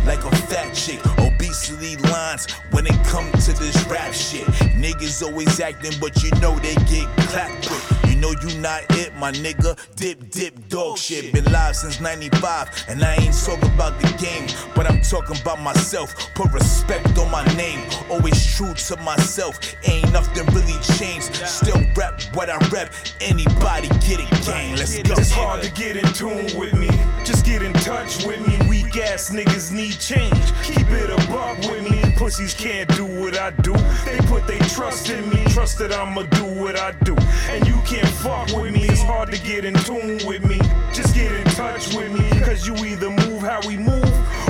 like 0.07 0.24
a 0.24 0.36
fat 0.47 0.72
chick. 0.72 1.01
Obesity 1.18 1.97
lines 1.97 2.51
when 2.70 2.86
it 2.86 3.05
come 3.05 3.30
to 3.32 3.53
this 3.53 3.84
rap 3.86 4.14
shit. 4.14 4.47
Niggas 4.74 5.22
always 5.22 5.61
acting, 5.61 5.92
but 6.01 6.22
you 6.22 6.30
know 6.40 6.55
they 6.61 6.74
get 6.86 7.07
clapped 7.28 7.68
quick. 7.68 8.05
You 8.16 8.22
know 8.22 8.34
you 8.40 8.58
not 8.60 8.82
it, 8.92 9.14
my 9.16 9.30
nigga. 9.30 9.76
Dip, 9.94 10.30
dip, 10.30 10.68
dog 10.70 10.96
shit. 10.96 11.34
Been 11.34 11.44
live 11.52 11.76
since 11.76 12.00
95, 12.00 12.86
and 12.88 13.04
I 13.04 13.16
ain't 13.16 13.34
talking 13.44 13.70
about 13.74 14.00
the 14.00 14.08
game, 14.16 14.48
but 14.74 14.90
I'm 14.90 15.02
talking 15.02 15.38
about 15.42 15.60
myself. 15.60 16.14
Put 16.34 16.50
respect 16.54 17.18
on 17.18 17.30
my 17.30 17.44
name. 17.56 17.86
Always 18.08 18.56
true 18.56 18.72
to 18.72 18.96
myself. 19.02 19.58
Ain't 19.84 20.10
nothing 20.14 20.46
really 20.54 20.80
changed. 20.96 21.36
Still 21.46 21.82
rap 21.94 22.22
what 22.32 22.48
I 22.48 22.56
rap. 22.68 22.90
Anybody 23.20 23.88
get 24.00 24.20
it, 24.20 24.46
gang. 24.46 24.76
Let's 24.76 24.96
go. 25.02 25.12
It's 25.12 25.30
hard 25.30 25.62
to 25.62 25.70
get 25.72 25.98
in 25.98 26.10
tune 26.14 26.58
with 26.58 26.72
me. 26.72 26.88
Just 27.22 27.44
get 27.44 27.60
in 27.60 27.74
touch 27.74 28.24
with 28.24 28.40
me. 28.48 28.56
Weak 28.66 28.96
ass 28.96 29.28
niggas 29.28 29.72
need 29.72 29.98
change. 30.00 30.32
Keep 30.62 30.88
it 30.88 31.10
a 31.10 31.30
buck 31.30 31.58
with 31.70 31.90
me. 31.90 32.00
Pussies 32.16 32.54
can't 32.54 32.88
do 32.96 33.04
what 33.04 33.36
I 33.36 33.50
do. 33.50 33.74
They 34.06 34.18
put 34.26 34.46
their 34.46 34.60
trust 34.60 35.10
in 35.10 35.28
me. 35.28 35.44
Trust 35.50 35.78
that 35.80 35.92
I'ma 35.92 36.22
do 36.22 36.44
what 36.62 36.78
I 36.78 36.92
do. 37.04 37.14
And 37.50 37.66
you 37.66 37.76
can't 37.84 38.06
fuck 38.16 38.48
with 38.52 38.72
me. 38.72 38.84
It's 38.84 39.02
hard 39.02 39.30
to 39.32 39.38
get 39.38 39.64
in 39.64 39.74
tune 39.74 40.20
with 40.26 40.44
me. 40.44 40.58
Just 40.92 41.14
get 41.14 41.32
in 41.32 41.44
touch 41.54 41.94
with 41.94 42.12
me. 42.12 42.28
Cause 42.40 42.66
you 42.66 42.74
either 42.76 43.10
move 43.10 43.42
how 43.42 43.60
we 43.66 43.76
move 43.76 44.04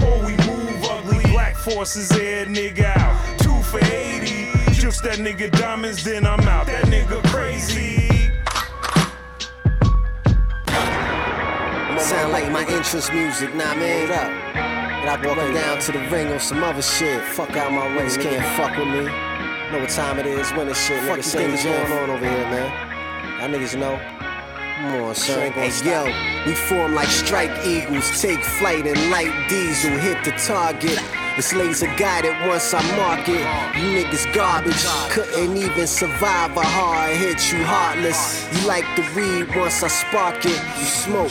or 0.05 0.25
we 0.25 0.37
move 0.47 0.85
ugly. 0.85 1.25
Black 1.33 1.57
forces 1.57 2.11
air 2.13 2.47
nigga 2.47 2.97
out. 2.97 3.39
Two 3.39 3.63
for 3.63 3.79
80. 3.85 4.73
Just 4.73 5.03
that 5.05 5.19
nigga 5.19 5.51
diamonds, 5.51 6.05
then 6.05 6.27
I'm 6.27 6.41
out. 6.41 6.67
That 6.67 6.85
nigga 6.85 7.23
crazy. 7.29 8.07
Sound 11.99 12.33
like 12.33 12.51
my 12.53 12.65
entrance 12.69 13.11
music, 13.11 13.55
nah 13.55 13.75
man. 13.75 14.11
Up. 14.13 14.57
And 14.57 15.11
I 15.11 15.27
walking 15.27 15.55
down 15.55 15.81
to 15.81 15.93
the 15.93 16.01
ring 16.11 16.33
on 16.33 16.41
some 16.41 16.63
other 16.63 16.83
shit. 16.83 17.23
Fuck 17.23 17.57
out 17.57 17.73
my 17.73 17.97
way, 17.97 18.09
can't 18.17 18.45
fuck 18.57 18.77
with 18.77 18.89
me. 18.89 19.07
Know 19.73 19.81
what 19.81 19.91
time 19.91 20.19
it 20.21 20.27
is, 20.27 20.53
when 20.53 20.69
this 20.69 20.87
shit, 20.87 21.03
nigga. 21.03 21.25
Say 21.25 21.51
what's 21.51 21.65
going 21.65 21.93
on 21.93 22.11
over 22.11 22.25
here, 22.25 22.51
man. 22.51 22.86
Y'all 23.47 23.55
niggas 23.55 23.79
know. 23.79 23.97
Come 24.59 25.03
on, 25.05 25.15
son. 25.15 25.53
Hey, 25.53 25.71
yo, 25.85 26.05
we 26.47 26.57
form 26.57 26.97
like 26.97 27.07
strike 27.07 27.65
eagles, 27.65 28.21
take 28.21 28.43
flight 28.43 28.85
and 28.89 29.09
light 29.09 29.49
diesel, 29.49 29.93
hit 29.93 30.25
the 30.25 30.33
target. 30.33 30.99
It's 31.39 31.55
laser 31.55 31.87
guided 31.97 32.35
once 32.49 32.75
I 32.75 32.83
mark 32.97 33.29
it. 33.29 33.47
You 33.79 34.03
niggas 34.03 34.35
garbage, 34.35 34.85
couldn't 35.13 35.57
even 35.57 35.87
survive 35.87 36.57
a 36.57 36.65
hard 36.65 37.15
hit. 37.15 37.53
You 37.53 37.63
heartless. 37.63 38.53
You 38.53 38.67
like 38.67 38.85
to 38.97 39.03
read 39.15 39.55
once 39.55 39.81
I 39.81 39.89
spark 39.89 40.45
it. 40.45 40.61
You 40.81 40.85
smoke. 40.85 41.31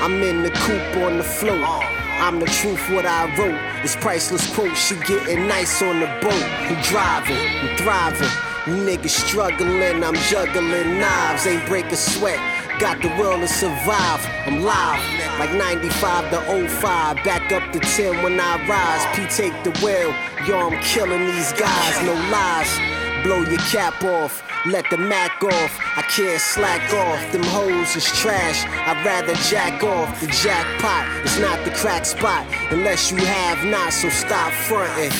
I'm 0.00 0.20
in 0.20 0.42
the 0.42 0.50
coop 0.50 0.96
on 1.04 1.18
the 1.18 1.24
float. 1.24 1.62
I'm 1.62 2.40
the 2.40 2.46
truth, 2.46 2.90
what 2.90 3.06
I 3.06 3.26
wrote. 3.36 3.84
It's 3.84 3.94
priceless 3.94 4.52
quote. 4.52 4.76
She 4.76 4.96
getting 4.96 5.46
nice 5.46 5.80
on 5.80 6.00
the 6.00 6.06
boat. 6.20 6.42
I'm 6.42 6.82
driving, 6.82 7.38
I'm 7.38 7.76
thriving. 7.76 8.51
Niggas 8.64 9.10
struggling, 9.26 10.04
I'm 10.04 10.14
juggling 10.30 11.00
knives, 11.00 11.48
ain't 11.48 11.66
break 11.66 11.86
a 11.86 11.96
sweat. 11.96 12.38
Got 12.78 13.02
the 13.02 13.08
will 13.18 13.40
to 13.40 13.48
survive, 13.48 14.24
I'm 14.46 14.62
live. 14.62 15.02
Like 15.40 15.52
95 15.52 16.30
to 16.30 16.68
05, 16.68 17.16
back 17.24 17.50
up 17.50 17.72
to 17.72 17.80
10 17.80 18.22
when 18.22 18.38
I 18.38 18.64
rise. 18.68 19.04
P 19.16 19.26
take 19.34 19.64
the 19.64 19.72
wheel, 19.84 20.14
yo, 20.46 20.70
I'm 20.70 20.80
killing 20.80 21.26
these 21.26 21.52
guys, 21.54 22.06
no 22.06 22.14
lies. 22.30 23.11
Blow 23.22 23.42
your 23.42 23.60
cap 23.70 24.02
off, 24.02 24.42
let 24.66 24.84
the 24.90 24.96
Mac 24.96 25.42
off. 25.44 25.78
I 25.96 26.02
can't 26.02 26.40
slack 26.40 26.92
off, 26.92 27.32
them 27.32 27.44
hoes 27.44 27.94
is 27.94 28.04
trash. 28.04 28.64
I'd 28.66 29.04
rather 29.06 29.34
jack 29.50 29.82
off. 29.84 30.20
The 30.20 30.26
jackpot 30.26 31.06
is 31.24 31.38
not 31.38 31.64
the 31.64 31.70
crack 31.70 32.04
spot 32.04 32.44
unless 32.70 33.12
you 33.12 33.18
have 33.18 33.64
not, 33.64 33.92
so 33.92 34.08
stop 34.08 34.52
fronting. 34.52 35.12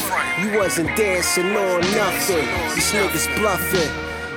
You 0.42 0.58
wasn't 0.58 0.96
dancing 0.96 1.56
on 1.56 1.80
nothing, 1.94 2.46
these 2.74 2.90
niggas 2.92 3.34
bluffing. 3.36 3.90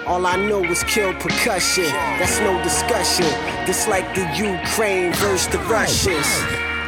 All 0.06 0.28
I 0.28 0.36
know 0.36 0.64
is 0.64 0.84
kill 0.84 1.14
percussion. 1.16 1.92
That's 2.20 2.40
no 2.42 2.62
discussion. 2.62 3.26
This 3.66 3.88
like 3.88 4.14
the 4.14 4.22
Ukraine 4.38 5.12
versus 5.14 5.48
the 5.48 5.58
Russians. 5.60 6.28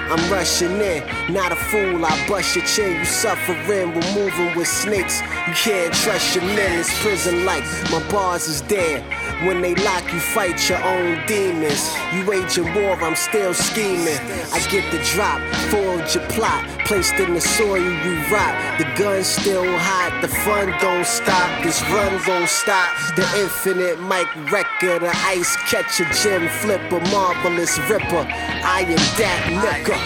I'm 0.10 0.32
rushing 0.32 0.80
in, 0.80 1.03
not 1.34 1.51
a 1.51 1.55
fool. 1.55 2.05
I 2.05 2.28
bust 2.28 2.55
your 2.55 2.66
chin. 2.66 2.99
You 2.99 3.05
suffering, 3.05 3.93
we're 3.93 4.14
moving 4.16 4.55
with 4.55 4.68
snakes. 4.68 5.20
You 5.47 5.53
can't 5.53 5.93
trust 5.93 6.36
your 6.36 6.45
men. 6.45 6.80
It's 6.80 7.01
prison 7.01 7.45
like 7.45 7.64
my 7.91 8.01
bars 8.10 8.47
is 8.47 8.62
dead. 8.62 9.03
When 9.45 9.62
they 9.62 9.76
lock 9.76 10.03
you, 10.14 10.20
fight 10.20 10.70
your 10.70 10.82
own 10.84 11.26
demons. 11.28 11.93
You 12.14 12.26
waging 12.26 12.74
war, 12.74 12.95
I'm 13.03 13.16
still 13.16 13.53
scheming. 13.53 14.18
I 14.53 14.60
get 14.72 14.89
the 14.91 14.99
drop, 15.14 15.41
forge 15.70 16.16
your 16.16 16.26
plot. 16.30 16.64
Placed 16.86 17.16
in 17.16 17.34
the 17.34 17.41
soil, 17.41 17.78
you 17.78 18.16
rot. 18.32 18.80
The 18.80 18.86
gun's 18.97 19.28
still 19.28 19.66
hot, 19.78 20.22
the 20.22 20.30
fun 20.30 20.74
don't 20.80 21.05
stop. 21.05 21.64
This 21.64 21.82
run 21.91 22.22
gon' 22.26 22.47
stop. 22.47 22.89
The 23.18 23.28
infinite 23.38 24.01
mic 24.01 24.28
record, 24.51 25.01
the 25.01 25.12
ice 25.28 25.55
catcher, 25.70 26.05
gem 26.24 26.47
flipper, 26.62 27.01
marvelous 27.12 27.78
ripper. 27.89 28.26
I 28.64 28.86
am 28.88 28.95
that 29.20 29.43
nigga. 29.51 29.97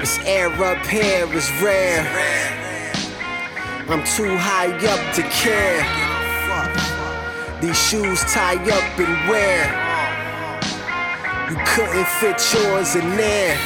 This 0.00 0.18
air 0.24 0.48
up 0.64 0.86
here 0.86 1.26
is 1.34 1.50
rare. 1.60 2.06
I'm 3.88 4.04
too 4.04 4.36
high 4.36 4.72
up 4.86 5.14
to 5.14 5.22
care. 5.22 5.84
These 7.60 7.76
shoes 7.76 8.20
tie 8.32 8.54
up 8.54 8.98
and 8.98 9.28
wear. 9.28 9.64
You 11.50 11.56
couldn't 11.66 12.06
fit 12.06 12.40
yours 12.54 12.94
in 12.94 13.16
there. 13.16 13.56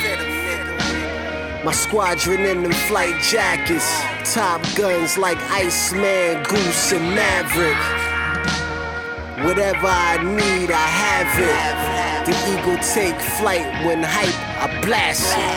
My 1.65 1.73
squadron 1.73 2.41
in 2.41 2.63
them 2.63 2.73
flight 2.73 3.21
jackets. 3.23 4.01
Top 4.33 4.63
guns 4.77 5.19
like 5.19 5.39
Iceman, 5.51 6.43
Goose, 6.45 6.93
and 6.93 7.15
Maverick. 7.15 8.12
Whatever 9.45 9.89
I 9.89 10.23
need, 10.23 10.71
I 10.71 10.87
have 11.03 11.33
it. 11.51 11.59
The 12.27 12.35
eagle 12.53 12.79
take 12.95 13.21
flight 13.39 13.67
when 13.85 14.01
hype, 14.01 14.39
I 14.63 14.65
blast 14.81 15.37
it. 15.37 15.53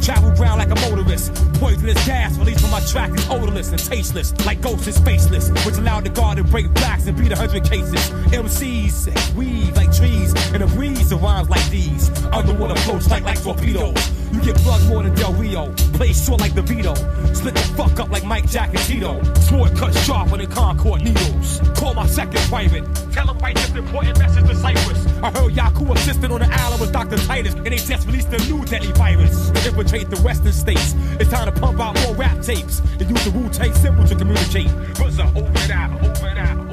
Travel 0.00 0.30
ground 0.32 0.58
like 0.58 0.70
a 0.70 0.90
motorist. 0.90 1.34
Poisonous 1.54 2.06
gas 2.06 2.36
released 2.38 2.60
from 2.60 2.70
my 2.70 2.80
track 2.80 3.10
is 3.10 3.28
odorless 3.28 3.70
and 3.70 3.78
tasteless. 3.78 4.32
Like 4.46 4.60
ghosts 4.60 4.86
is 4.86 4.98
faceless. 4.98 5.50
Which 5.64 5.76
allowed 5.76 6.04
the 6.04 6.10
guard 6.10 6.38
to 6.38 6.44
break 6.44 6.72
backs 6.74 7.06
and 7.06 7.16
beat 7.16 7.32
a 7.32 7.36
hundred 7.36 7.64
cases. 7.64 8.10
MCs 8.30 9.34
weave 9.34 9.76
like 9.76 9.94
trees 9.94 10.34
and 10.52 10.62
a 10.62 10.66
breeze 10.66 11.12
of 11.12 11.22
rhymes 11.22 11.48
like 11.48 11.68
these. 11.70 12.08
Underwater 12.26 12.76
floats 12.80 13.10
like 13.10 13.24
like 13.24 13.42
torpedoes. 13.42 14.17
You 14.32 14.40
get 14.42 14.56
plugged 14.56 14.86
more 14.88 15.02
than 15.02 15.14
Del 15.14 15.32
Rio. 15.34 15.72
Play 15.94 16.12
short 16.12 16.40
like 16.40 16.54
the 16.54 16.62
Vito. 16.62 16.94
Split 17.32 17.54
the 17.54 17.60
fuck 17.76 17.98
up 17.98 18.10
like 18.10 18.24
Mike 18.24 18.48
Jack 18.48 18.70
and 18.70 18.78
Tito. 18.80 19.22
Sword 19.40 19.76
cut 19.76 19.94
sharper 19.94 20.36
than 20.36 20.46
Concord 20.50 21.02
needles. 21.02 21.60
Call 21.74 21.94
my 21.94 22.06
second 22.06 22.40
private. 22.42 22.84
Tell 23.12 23.28
him 23.28 23.38
write 23.38 23.56
this 23.56 23.74
important 23.74 24.18
message 24.18 24.46
to 24.46 24.54
Cyprus. 24.54 25.06
I 25.22 25.30
heard 25.30 25.52
Yaku 25.52 25.94
assistant 25.94 26.32
on 26.32 26.40
the 26.40 26.48
island 26.50 26.80
was 26.80 26.90
Dr. 26.90 27.16
Titus. 27.18 27.54
And 27.54 27.66
they 27.66 27.76
just 27.76 28.06
released 28.06 28.28
a 28.28 28.38
new 28.44 28.64
deadly 28.64 28.92
virus. 28.92 29.50
To 29.50 29.68
infiltrate 29.68 30.10
the 30.10 30.20
western 30.22 30.52
states. 30.52 30.94
It's 31.18 31.30
time 31.30 31.52
to 31.52 31.60
pump 31.60 31.80
out 31.80 31.98
more 32.02 32.14
rap 32.14 32.40
tapes. 32.42 32.80
And 33.00 33.08
use 33.10 33.24
the 33.24 33.30
Wu-Tang 33.30 33.74
symbol 33.74 34.06
to 34.06 34.14
communicate. 34.14 34.68
Buzzer, 34.98 35.24
over 35.24 35.52
it 35.52 35.70
out, 35.70 35.92
over 36.04 36.28
it 36.28 36.38
out. 36.38 36.67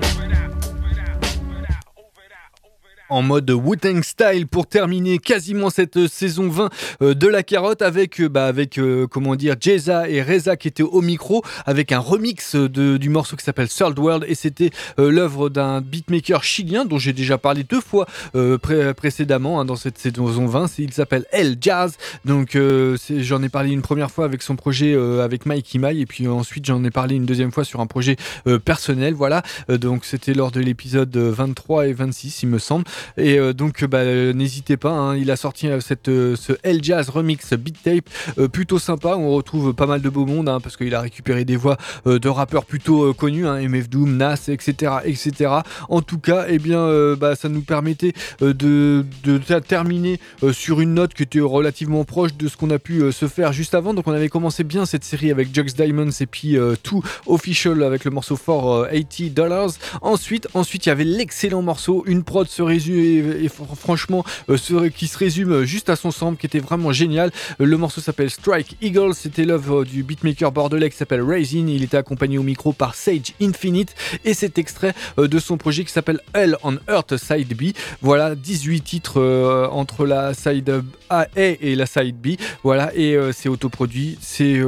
En 3.10 3.22
mode 3.22 3.50
Wu-Tang 3.50 4.02
Style 4.04 4.48
pour 4.48 4.68
terminer 4.68 5.20
quasiment 5.20 5.70
cette 5.70 6.08
saison 6.08 6.50
20 6.50 6.70
euh, 7.02 7.14
de 7.14 7.28
la 7.28 7.44
carotte 7.44 7.82
avec, 7.82 8.20
euh, 8.20 8.30
bah, 8.30 8.48
avec 8.48 8.78
euh, 8.78 9.08
comment 9.08 9.36
dire, 9.36 9.56
Jeza 9.60 10.10
et 10.10 10.22
Reza 10.22 10.56
qui 10.56 10.68
étaient 10.68 10.84
au 10.84 11.02
micro 11.02 11.44
avec 11.66 11.92
un 11.92 12.00
remix 12.00 12.56
de, 12.56 12.98
du 12.98 13.10
morceau 13.10 13.36
qui 13.36 13.44
s'appelle 13.44 13.70
Third 13.70 13.98
World 13.98 14.26
et 14.28 14.36
c'était 14.36 14.72
l'œuvre 14.98 15.50
d'un 15.50 15.82
beatmaker 15.82 16.44
chilien 16.44 16.86
dont 16.86 16.98
j'ai 16.98 17.14
déjà 17.14 17.38
parlé 17.38 17.64
deux 17.64 17.82
fois 17.82 18.08
pré 18.62 18.94
précédemment 18.94 19.60
hein, 19.60 19.66
dans 19.66 19.76
cette 19.76 19.98
saison 19.98 20.46
20. 20.46 20.80
Il 20.80 20.94
s'appelle 20.94 21.26
El 21.32 21.58
Jazz. 21.60 21.98
Donc 22.26 22.58
j'en 23.10 23.44
ai 23.44 23.50
parlé 23.50 23.72
une 23.72 23.82
première 23.82 24.12
fois 24.12 24.26
avec 24.26 24.42
son 24.42 24.56
projet 24.56 24.96
avec 25.22 25.46
Mikey 25.46 25.80
Mai 25.80 25.98
et 26.00 26.06
puis 26.06 26.28
ensuite 26.28 26.66
j'en 26.66 26.84
ai 26.84 26.92
parlé 26.92 27.16
une 27.16 27.26
deuxième 27.26 27.52
fois 27.52 27.64
sur 27.64 27.80
un 27.80 27.88
projet 27.88 28.16
personnel. 28.64 29.14
Voilà. 29.14 29.44
donc 29.70 30.06
c'était 30.06 30.34
lors 30.34 30.52
de 30.52 30.60
l'épisode 30.60 31.16
23 31.16 31.88
et 31.88 31.94
26 31.94 32.44
il 32.44 32.50
me 32.50 32.60
semble. 32.60 32.86
Et 33.18 33.40
euh, 33.40 33.54
donc, 33.54 33.84
bah, 33.86 34.04
n'hésitez 34.34 34.78
pas, 34.78 34.92
hein, 34.92 35.16
il 35.16 35.32
a 35.32 35.36
sorti 35.36 35.68
euh, 35.68 35.80
euh, 36.08 36.36
ce 36.36 36.54
L 36.64 36.84
Jazz 36.84 37.10
Remix 37.10 37.54
Beat 37.54 37.82
Tape 37.84 38.50
plutôt 38.52 38.80
sympa. 38.80 39.16
On 39.18 39.32
retrouve 39.32 39.74
pas 39.74 39.86
mal 39.86 40.02
de 40.02 40.10
beaux 40.10 40.26
mondes 40.26 40.50
hein, 40.50 40.60
parce 40.60 40.78
qu'il 40.78 40.94
a 40.96 41.02
récupéré 41.02 41.46
des 41.46 41.56
voix 41.56 41.78
de 42.06 42.30
rappeurs 42.30 42.66
plutôt 42.66 43.14
connus, 43.14 43.48
hein, 43.48 43.60
MF 43.68 43.90
Doom, 43.90 44.18
Nas, 44.18 44.48
etc., 44.48 44.94
etc. 45.06 45.52
En 45.90 46.02
tout 46.02 46.20
cas, 46.20 46.46
eh 46.50 46.60
bien, 46.60 47.16
bah, 47.16 47.36
ça 47.36 47.50
nous 47.50 47.62
permettait 47.62 48.14
de, 48.42 49.06
terminer 49.68 50.20
sur 50.52 50.82
une 50.82 50.94
note 50.94 51.14
qui 51.14 51.24
était 51.24 51.40
relativement 51.40 52.04
proche 52.04 52.36
de 52.36 52.48
ce 52.48 52.58
qu'on 52.58 52.70
a 52.70 52.80
pu 52.80 53.12
se 53.12 53.28
faire 53.28 53.54
juste 53.54 53.76
avant. 53.76 53.94
Donc, 53.94 54.08
on 54.08 54.14
avait 54.14 54.30
commencé 54.30 54.64
bien 54.64 54.86
cette 54.86 55.04
série 55.04 55.32
avec 55.32 55.54
Jux 55.54 55.74
Diamonds 55.76 56.12
et 56.20 56.26
puis 56.26 56.58
Two 56.84 57.04
Official 57.26 57.84
avec 57.84 58.06
le 58.06 58.12
morceau 58.12 58.36
for 58.36 58.88
80 58.90 59.30
dollars. 59.34 59.72
Ensuite, 60.02 60.48
ensuite, 60.54 60.86
il 60.86 60.90
y 60.90 60.92
avait 60.92 61.04
l'excellent 61.04 61.62
morceau, 61.62 62.04
une 62.08 62.24
prod 62.24 62.48
se 62.48 62.62
et, 62.90 63.50
franchement 63.50 64.24
euh, 64.50 64.90
qui 64.90 65.08
se 65.08 65.18
résume 65.18 65.64
juste 65.64 65.90
à 65.90 65.96
son 65.96 66.12
sample 66.12 66.40
qui 66.40 66.46
était 66.46 66.60
vraiment 66.60 66.92
génial. 66.92 67.32
Euh, 67.62 67.66
le 67.66 67.78
morceau 67.78 68.02
s'appelle 68.02 68.30
Strike 68.30 68.78
Eagle, 68.82 69.14
c'était 69.14 69.46
l'œuvre 69.46 69.84
du 69.86 70.04
beatmaker 70.04 70.52
bordelais 70.52 70.90
qui 70.90 70.98
s'appelle 70.98 71.22
Raisin. 71.22 71.66
Il 71.68 71.84
était 71.84 71.98
accompagné 71.98 72.38
au 72.38 72.44
micro 72.44 72.74
par 72.74 72.96
Sage 72.96 73.34
Infinite 73.42 73.96
et 74.24 74.34
cet 74.34 74.58
extrait 74.58 74.94
euh, 75.20 75.28
de 75.28 75.40
son 75.40 75.58
projet 75.58 75.84
qui 75.84 75.92
s'appelle 75.92 76.20
Hell 76.34 76.58
on 76.64 76.78
Earth 76.90 77.18
Side 77.18 77.56
B. 77.56 77.74
Voilà 78.02 78.36
18 78.36 78.82
titres 78.82 79.22
entre 79.72 80.06
la 80.06 80.34
side 80.34 80.84
A 81.10 81.28
et 81.36 81.76
la 81.76 81.86
side 81.86 82.16
B. 82.16 82.36
Voilà 82.64 82.92
et 82.96 83.18
c'est 83.34 83.50
autoproduit, 83.50 84.18
c'est 84.22 84.62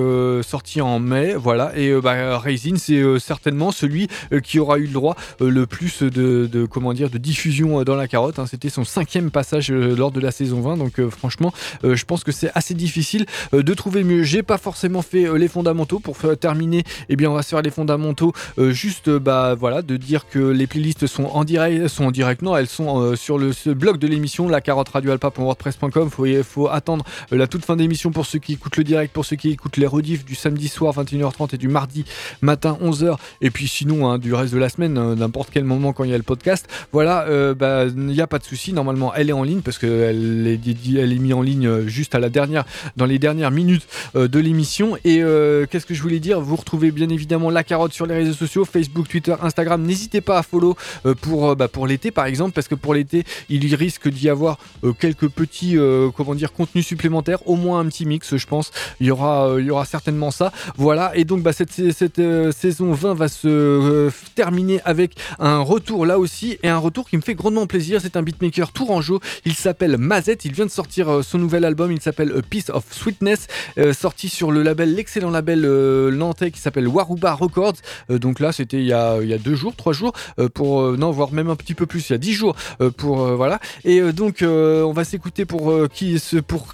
sorti 0.44 0.82
en 0.82 1.00
mai. 1.00 1.36
Voilà 1.36 1.78
et 1.78 1.94
bah, 2.02 2.38
Raisin 2.40 2.76
c'est 2.78 3.04
certainement 3.20 3.72
celui 3.72 4.08
qui 4.44 4.60
aura 4.60 4.78
eu 4.78 4.86
le 4.86 4.94
droit 4.94 5.16
le 5.40 5.66
plus 5.66 6.04
de, 6.04 6.48
de, 6.52 6.66
comment 6.66 6.94
dire 6.94 7.10
de 7.10 7.18
diffusion 7.18 7.84
dans 7.84 7.96
la 7.96 8.07
carotte. 8.08 8.40
Hein. 8.40 8.46
C'était 8.48 8.70
son 8.70 8.84
cinquième 8.84 9.32
passage 9.32 9.72
euh, 9.72 9.96
lors 9.96 10.12
de 10.12 10.20
la 10.20 10.32
saison 10.32 10.62
20. 10.62 10.78
Donc 10.78 11.00
euh, 11.00 11.10
franchement, 11.10 11.54
euh, 11.84 11.96
je 11.96 12.06
pense 12.06 12.24
que 12.24 12.32
c'est 12.32 12.52
assez 12.56 12.74
difficile 12.74 13.26
de 13.54 13.74
trouver 13.74 14.04
mieux. 14.04 14.24
J'ai 14.24 14.44
pas 14.44 14.58
forcément 14.58 15.02
fait 15.02 15.28
les 15.38 15.48
fondamentaux. 15.48 16.00
Pour 16.00 16.18
terminer, 16.40 16.84
eh 17.10 17.16
bien 17.16 17.30
on 17.30 17.34
va 17.34 17.44
se 17.44 17.50
faire 17.50 17.62
les 17.62 17.70
fondamentaux. 17.70 18.34
juste 18.58 19.10
bah 19.10 19.56
voilà, 19.56 19.82
de 19.82 19.98
dire 19.98 20.28
que 20.30 20.40
les 20.40 20.68
playlists 20.68 21.08
sont 21.08 21.26
en 21.26 21.44
direct, 21.44 21.88
sont 21.88 22.06
en 22.06 22.12
direct. 22.12 22.42
Non, 22.42 22.56
elles 22.56 22.68
sont 22.68 23.16
sur 23.16 23.38
le 23.38 23.52
blog 23.74 23.98
de 23.98 24.08
l'émission, 24.08 24.48
la 24.48 24.62
carotte 24.62 24.90
radioalpa.wordpress.com. 24.90 26.10
Faut, 26.10 26.26
faut 26.44 26.68
attendre 26.68 27.06
la 27.32 27.48
toute 27.48 27.66
fin 27.66 27.76
d'émission 27.76 28.12
pour 28.12 28.26
ceux 28.26 28.40
qui 28.40 28.54
écoutent 28.54 28.78
le 28.78 28.84
direct, 28.84 29.14
pour 29.14 29.26
ceux 29.26 29.36
qui 29.36 29.50
écoutent 29.50 29.78
les 29.78 29.88
rediffs 29.88 30.26
du 30.26 30.36
samedi 30.36 30.68
soir 30.68 30.94
21h30 30.96 31.56
et 31.56 31.58
du 31.58 31.68
mardi 31.68 32.06
matin 32.42 32.78
11h. 32.82 33.18
Et 33.42 33.50
puis 33.50 33.68
sinon, 33.68 34.10
hein, 34.10 34.18
du 34.18 34.34
reste 34.34 34.54
de 34.54 34.60
la 34.60 34.70
semaine, 34.70 35.14
n'importe 35.14 35.50
quel 35.52 35.64
moment 35.64 35.94
quand 35.94 36.04
il 36.04 36.12
y 36.12 36.14
a 36.14 36.18
le 36.18 36.24
podcast. 36.24 36.68
Voilà, 36.92 37.26
bah, 37.54 37.86
il 37.98 38.06
n'y 38.06 38.22
a 38.22 38.28
pas 38.28 38.40
de 38.40 38.44
souci. 38.44 38.74
Normalement, 38.74 39.14
elle 39.16 39.30
est 39.30 39.34
en 39.34 39.44
ligne 39.44 39.62
parce 39.62 39.78
qu'elle 39.80 40.48
est, 40.48 41.20
mise 41.20 41.34
en 41.34 41.42
ligne 41.42 41.68
euh, 41.68 41.88
juste 41.88 42.14
à 42.14 42.20
la 42.20 42.30
dernière, 42.30 42.64
dans 42.96 43.06
les 43.06 43.18
dernières 43.18 43.52
minutes 43.52 43.88
euh, 44.16 44.28
de 44.28 44.40
l'émission. 44.40 44.98
Et 45.04 45.24
euh, 45.24 45.66
qu'est-ce 45.70 45.86
que 45.86 45.94
je 45.94 46.02
voulais 46.02 46.20
dire? 46.20 46.40
Vous 46.40 46.56
retrouvez 46.56 46.92
bien 46.92 47.10
évidemment 47.10 47.50
la 47.50 47.64
carotte 47.64 47.94
sur 47.94 48.06
les 48.06 48.14
réseaux 48.14 48.34
sociaux, 48.34 48.66
Facebook, 48.66 49.08
Twitter, 49.08 49.36
Instagram. 49.42 49.82
N'hésitez 49.84 50.22
pas 50.22 50.38
à 50.38 50.44
follow 50.44 50.76
pour, 51.22 51.56
bah, 51.56 51.68
pour 51.68 51.88
l'été 51.88 52.12
par 52.12 52.26
exemple, 52.26 52.52
parce 52.54 52.68
que 52.68 52.76
pour 52.76 52.94
l'été, 52.94 53.24
il 53.50 53.74
risque 53.76 54.10
d'y 54.10 54.30
avoir 54.30 54.58
quelques 55.00 55.30
petits, 55.30 55.78
comment 56.16 56.36
dire, 56.36 56.54
contenus 56.54 56.86
supplémentaires, 56.86 57.48
au 57.48 57.56
moins 57.56 57.80
un 57.80 57.86
petit 57.86 58.06
mix, 58.06 58.38
je 58.38 58.46
pense. 58.46 58.72
Il 59.00 59.08
y 59.08 59.12
aura, 59.12 59.56
il 59.60 59.66
y 59.66 59.72
aura 59.72 59.86
certainement 59.86 60.32
ça. 60.32 60.52
Voilà. 60.78 61.16
Et 61.16 61.26
donc, 61.26 61.42
bah, 61.42 61.54
cette 61.54 61.72
saison 61.72 62.92
20 62.92 63.14
va 63.14 63.28
se 63.28 64.10
terminer 64.36 64.82
avec 64.86 65.16
un 65.40 65.60
retour 65.60 66.06
là 66.06 66.20
aussi 66.20 66.58
et 66.64 66.70
un 66.70 66.78
retour 66.78 67.10
qui 67.10 67.18
me 67.18 67.22
fait 67.22 67.36
grandement 67.36 67.68
plaisir 67.68 67.87
c'est 68.00 68.18
un 68.18 68.22
beatmaker 68.22 68.72
tourangeau. 68.72 69.20
Il 69.46 69.54
s'appelle 69.54 69.98
Mazette. 69.98 70.46
Il 70.46 70.52
vient 70.52 70.66
de 70.66 70.72
sortir 70.72 71.10
euh, 71.10 71.22
son 71.22 71.38
nouvel 71.38 71.66
album. 71.66 71.92
Il 71.92 72.02
s'appelle 72.02 72.34
A 72.38 72.42
Piece 72.42 72.70
of 72.70 72.84
Sweetness, 72.92 73.48
euh, 73.78 73.94
sorti 73.94 74.30
sur 74.30 74.52
le 74.52 74.62
label, 74.62 74.94
l'excellent 74.94 75.30
label 75.30 75.64
euh, 75.66 76.12
nantais 76.12 76.52
qui 76.52 76.60
s'appelle 76.60 76.88
Waruba 76.88 77.34
Records. 77.34 77.76
donc 78.10 78.40
là, 78.40 78.52
c'était 78.52 78.78
il, 78.78 78.86
y 78.86 78.94
a, 78.94 79.20
il 79.22 79.30
y 79.30 79.34
a 79.34 79.38
deux 79.38 79.56
jours, 79.56 79.76
trois 79.76 79.94
jours, 79.94 80.14
pour 80.54 80.82
non, 80.98 81.12
voire 81.12 81.32
même 81.32 81.50
un 81.50 81.56
petit 81.56 81.74
peu 81.74 81.86
plus, 81.86 82.10
il 82.10 82.14
y 82.14 82.16
a 82.16 82.18
dix 82.18 82.34
jours, 82.34 82.56
pour 82.98 83.18
voilà. 83.36 83.60
Et 83.84 84.02
donc, 84.12 84.38
on 84.42 84.92
va 84.92 85.04
s'écouter 85.04 85.46
pour 85.46 85.88
qui, 85.90 86.22
pour 86.48 86.74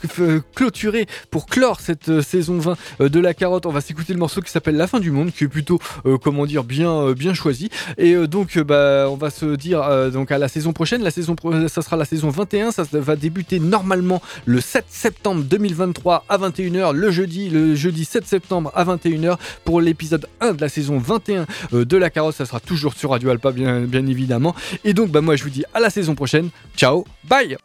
clôturer, 0.55 1.07
pour 1.31 1.45
clore 1.45 1.79
cette 1.79 2.21
saison 2.21 2.57
20 2.59 3.09
de 3.09 3.19
la 3.19 3.33
carotte. 3.33 3.65
On 3.65 3.71
va 3.71 3.81
s'écouter 3.81 4.13
le 4.13 4.19
morceau 4.19 4.41
qui 4.41 4.51
s'appelle 4.51 4.77
La 4.77 4.87
fin 4.87 4.99
du 4.99 5.11
monde, 5.11 5.31
qui 5.31 5.43
est 5.43 5.47
plutôt, 5.47 5.79
comment 6.21 6.45
dire, 6.45 6.63
bien, 6.63 7.11
bien 7.11 7.33
choisi. 7.33 7.69
Et 7.97 8.15
donc, 8.27 8.57
bah, 8.59 9.07
on 9.09 9.15
va 9.15 9.29
se 9.29 9.55
dire 9.55 10.11
donc 10.11 10.31
à 10.31 10.37
la 10.37 10.47
saison 10.47 10.73
prochaine 10.73 11.02
la 11.03 11.11
saison, 11.11 11.35
ça 11.67 11.81
sera 11.81 11.95
la 11.95 12.05
saison 12.05 12.29
21. 12.29 12.71
Ça 12.71 12.83
va 12.91 13.15
débuter 13.15 13.59
normalement 13.59 14.21
le 14.45 14.61
7 14.61 14.85
septembre 14.87 15.43
2023 15.43 16.25
à 16.27 16.37
21h, 16.37 16.93
le 16.93 17.11
jeudi, 17.11 17.49
le 17.49 17.75
jeudi 17.75 18.05
7 18.05 18.25
septembre 18.25 18.71
à 18.75 18.83
21h 18.85 19.37
pour 19.63 19.81
l'épisode 19.81 20.27
1 20.41 20.53
de 20.53 20.61
la 20.61 20.69
saison 20.69 20.97
21 20.97 21.45
euh, 21.73 21.85
de 21.85 21.97
la 21.97 22.09
carotte. 22.09 22.35
Ça 22.35 22.45
sera 22.45 22.59
toujours 22.59 22.93
sur 22.93 23.11
Radio 23.11 23.29
Alpa, 23.29 23.51
bien, 23.51 24.07
évidemment. 24.07 24.55
Et 24.83 24.93
donc, 24.93 25.09
bah, 25.09 25.21
moi, 25.21 25.35
je 25.35 25.43
vous 25.43 25.49
dis 25.49 25.63
à 25.73 25.79
la 25.79 25.89
saison 25.89 26.15
prochaine. 26.15 26.49
Ciao, 26.75 27.05
bye! 27.25 27.57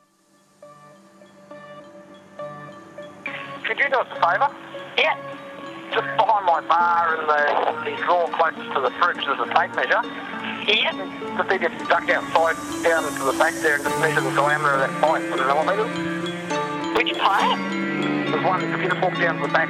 Just 5.93 6.09
behind 6.17 6.45
my 6.45 6.61
bar 6.69 7.17
in 7.17 7.27
the, 7.27 7.91
the 7.91 7.97
drawer 8.05 8.29
closest 8.33 8.73
to 8.75 8.81
the 8.81 8.91
fridge, 9.01 9.25
there's 9.25 9.41
a 9.41 9.49
tape 9.55 9.75
measure. 9.75 10.03
Yeah. 10.69 10.93
Just 11.37 11.49
need 11.49 11.63
to 11.63 11.71
duck 11.89 12.09
outside 12.11 12.57
down 12.83 13.05
to 13.05 13.25
the 13.25 13.33
back 13.39 13.55
there 13.63 13.77
and 13.77 13.85
just 13.85 13.99
measure 14.01 14.21
the 14.21 14.35
diameter 14.37 14.75
of 14.75 14.81
that 14.81 15.01
pipe 15.01 15.23
for 15.31 15.37
the 15.37 15.47
millimetres. 15.47 15.89
Which 16.97 17.17
pipe? 17.19 17.59
There's 18.29 18.45
one, 18.45 18.63
if 18.63 18.81
you 18.83 18.89
just 18.89 19.01
walk 19.01 19.17
down 19.19 19.37
to 19.41 19.47
the 19.47 19.53
back 19.53 19.69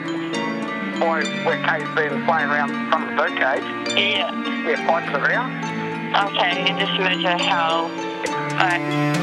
by 0.98 1.22
where 1.46 1.62
Kay's 1.62 1.88
been 1.94 2.24
playing 2.26 2.50
around 2.50 2.70
in 2.70 2.88
front 2.90 3.04
of 3.04 3.10
the 3.10 3.16
birdcage. 3.16 3.62
Yeah. 3.96 4.34
Yeah, 4.66 4.86
pints 4.86 5.14
around. 5.14 5.54
Okay, 6.34 6.62
you 6.62 6.78
just 6.78 6.98
measure 6.98 7.38
how. 7.38 7.86
Alright. 8.58 9.18